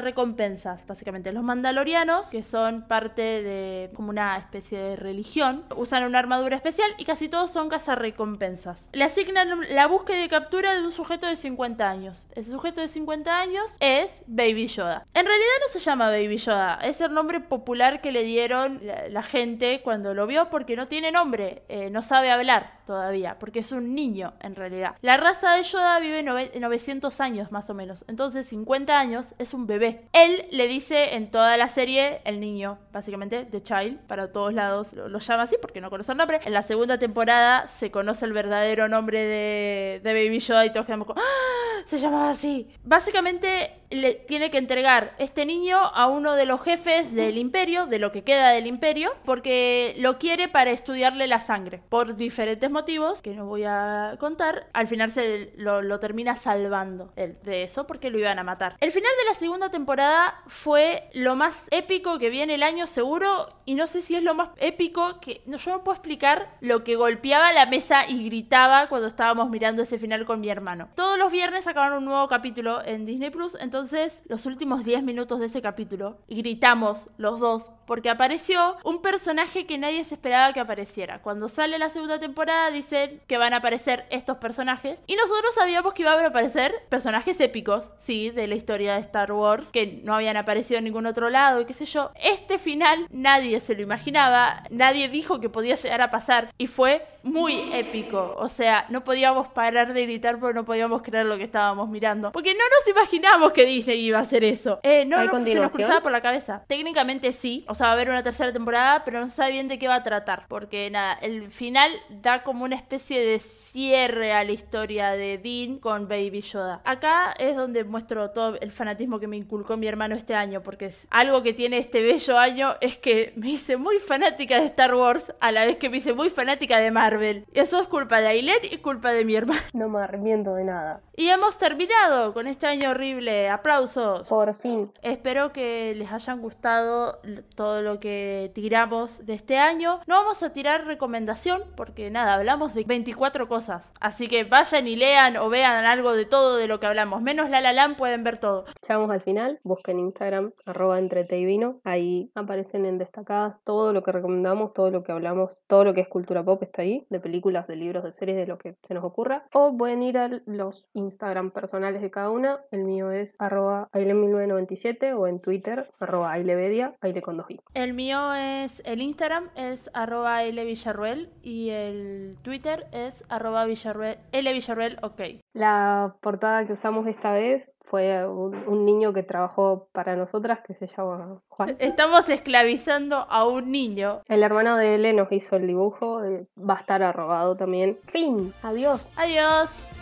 [0.00, 1.32] recompensas, básicamente.
[1.32, 6.90] Los mandalorianos, que son parte de como una especie de religión, usan una armadura especial
[6.98, 8.86] y casi todos son recompensas.
[8.92, 12.26] Le asignan la búsqueda y captura de un sujeto de 50 años.
[12.34, 15.04] Ese sujeto de 50 años es Baby Yoda.
[15.14, 19.22] En realidad no se llama Baby Yoda, es el nombre popular que le dieron la,
[19.24, 23.94] gente cuando lo vio porque no tiene nombre, eh, no hablar todavía, porque es un
[23.94, 24.96] niño en realidad.
[25.00, 29.54] La raza de Yoda vive nove- 900 años más o menos, entonces 50 años es
[29.54, 30.06] un bebé.
[30.12, 34.92] Él le dice en toda la serie el niño, básicamente, The Child, para todos lados
[34.92, 36.40] lo, llama así porque no conoce el nombre.
[36.44, 40.84] En la segunda temporada se conoce el verdadero nombre de, de Baby Yoda y todos
[40.86, 41.82] quedamos como, ¡Ah!
[41.86, 42.68] Se llamaba así.
[42.82, 47.98] Básicamente le tiene que entregar este niño a uno de los jefes del imperio, de
[47.98, 51.82] lo que queda del imperio, porque lo quiere para estudiarle la sangre.
[51.88, 57.12] Por diferentes motivos, que no voy a contar, al final se lo, lo termina salvando
[57.16, 58.76] él de eso, porque lo iban a matar.
[58.80, 62.86] El final de la segunda temporada fue lo más épico que vi en el año
[62.86, 65.42] seguro, y no sé si es lo más épico que...
[65.46, 69.82] No, yo no puedo explicar lo que golpeaba la mesa y gritaba cuando estábamos mirando
[69.82, 70.88] ese final con mi hermano.
[70.94, 73.83] Todos los viernes sacaban un nuevo capítulo en Disney Plus, entonces
[74.26, 79.78] los últimos 10 minutos de ese capítulo gritamos los dos porque apareció un personaje que
[79.78, 81.20] nadie se esperaba que apareciera.
[81.22, 85.94] Cuando sale la segunda temporada dicen que van a aparecer estos personajes y nosotros sabíamos
[85.94, 90.14] que iban a aparecer personajes épicos, sí, de la historia de Star Wars, que no
[90.14, 92.10] habían aparecido en ningún otro lado y qué sé yo.
[92.22, 97.06] Este final nadie se lo imaginaba, nadie dijo que podía llegar a pasar y fue
[97.24, 98.34] muy épico.
[98.36, 102.32] O sea, no podíamos parar de gritar porque no podíamos creer lo que estábamos mirando.
[102.32, 104.80] Porque no nos imaginamos que Disney iba a hacer eso.
[104.82, 106.64] Eh, no, ¿Hay no se nos cruzaba por la cabeza.
[106.66, 107.64] Técnicamente sí.
[107.68, 109.88] O sea, va a haber una tercera temporada, pero no se sabe bien de qué
[109.88, 110.46] va a tratar.
[110.48, 115.78] Porque nada, el final da como una especie de cierre a la historia de Dean
[115.78, 116.80] con Baby Yoda.
[116.84, 120.62] Acá es donde muestro todo el fanatismo que me inculcó mi hermano este año.
[120.62, 124.66] Porque es algo que tiene este bello año es que me hice muy fanática de
[124.66, 127.46] Star Wars a la vez que me hice muy fanática de Marvel.
[127.52, 129.60] Y eso es culpa de Aileen y culpa de mi hermano.
[129.72, 131.00] No me arrepiento de nada.
[131.16, 133.48] Y hemos terminado con este año horrible.
[133.48, 134.28] Aplausos.
[134.28, 134.90] Por fin.
[135.00, 137.20] Espero que les hayan gustado
[137.54, 140.00] todo lo que tiramos de este año.
[140.08, 143.92] No vamos a tirar recomendación porque nada, hablamos de 24 cosas.
[144.00, 147.22] Así que vayan y lean o vean algo de todo de lo que hablamos.
[147.22, 148.64] Menos La La Land pueden ver todo.
[148.86, 149.60] Llegamos al final.
[149.62, 151.80] Busquen Instagram, arroba entrete y vino.
[151.84, 156.00] Ahí aparecen en destacadas todo lo que recomendamos, todo lo que hablamos, todo lo que
[156.00, 157.06] es cultura pop está ahí.
[157.08, 159.46] De películas, de libros, de series, de lo que se nos ocurra.
[159.52, 162.60] O pueden ir a los Instagram personales de cada una.
[162.70, 167.60] El mío es arroba aile1997 o en Twitter arroba ailevedia, aile con dos i.
[167.74, 174.52] El mío es, el Instagram es arroba Villarruel y el Twitter es arroba Villarruel, L
[174.52, 175.20] Villarruel, ok.
[175.52, 180.74] La portada que usamos esta vez fue un, un niño que trabajó para nosotras que
[180.74, 181.76] se llama Juan.
[181.78, 184.22] Estamos esclavizando a un niño.
[184.26, 186.20] El hermano de L nos hizo el dibujo,
[186.58, 187.98] va a estar arrobado también.
[188.06, 189.10] Fin, adiós.
[189.16, 189.93] Adiós.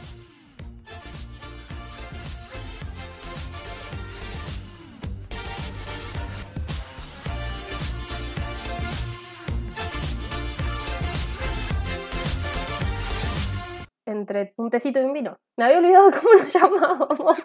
[14.13, 15.39] Entre un tecito y un vino.
[15.57, 17.39] Me había olvidado cómo nos llamábamos.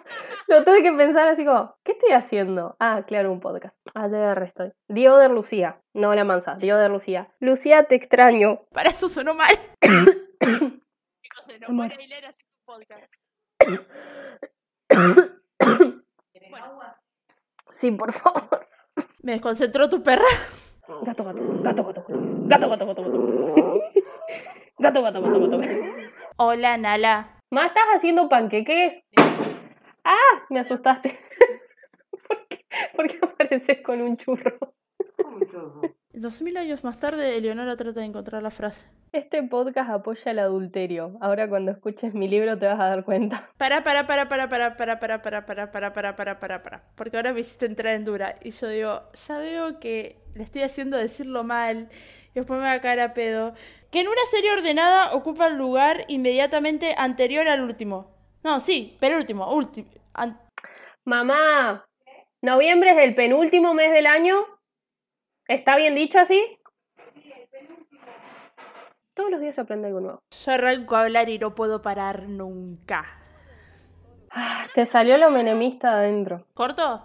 [0.46, 2.76] Lo tuve que pensar así como, ¿qué estoy haciendo?
[2.78, 3.74] Ah, claro, un podcast.
[3.94, 4.72] ADR estoy.
[4.88, 5.80] Dioder Lucía.
[5.94, 7.34] No la mansa, Dioder Lucía.
[7.40, 8.66] Lucía, te extraño.
[8.72, 9.54] Para eso sonó mal.
[9.80, 13.14] Chicos, se nos muere Aileen haciendo un podcast.
[17.70, 18.66] Sí, por favor.
[19.22, 20.24] Me desconcentró tu perra.
[21.02, 23.02] Gato, gato, gato, gato, gato, gato, gato, gato.
[23.12, 23.82] Gato,
[24.78, 25.60] gato, gato, gato.
[26.36, 27.40] Hola, Nala.
[27.50, 29.00] Ma, ¿estás haciendo panqueques?
[30.04, 30.44] ¡Ah!
[30.50, 31.18] Me asustaste.
[32.28, 32.64] ¿Por qué,
[32.94, 34.58] ¿Por qué apareces con un churro?
[36.12, 38.86] Dos mil años más tarde, Eleonora trata de encontrar la frase.
[39.12, 41.16] Este podcast apoya el adulterio.
[41.20, 43.48] Ahora cuando escuches mi libro te vas a dar cuenta.
[43.56, 46.82] Para, para, para, para, para, para, para, para, para, para, para, para, para, para.
[46.94, 48.36] Porque ahora me hiciste entrar en dura.
[48.42, 51.88] Y yo digo, ya veo que le estoy haciendo decirlo mal.
[52.32, 53.54] Y después me va a caer a pedo.
[53.90, 58.14] Que en una serie ordenada ocupa el lugar inmediatamente anterior al último.
[58.44, 59.88] No, sí, penúltimo, último.
[61.04, 61.88] Mamá,
[62.40, 64.44] Noviembre es el penúltimo mes del año.
[65.48, 66.40] ¿Está bien dicho así?
[69.14, 70.20] Todos los días se aprende algo nuevo.
[70.44, 73.04] Yo arranco a hablar y no puedo parar nunca.
[74.30, 76.46] Ah, te salió lo menemista adentro.
[76.54, 77.04] ¿Corto?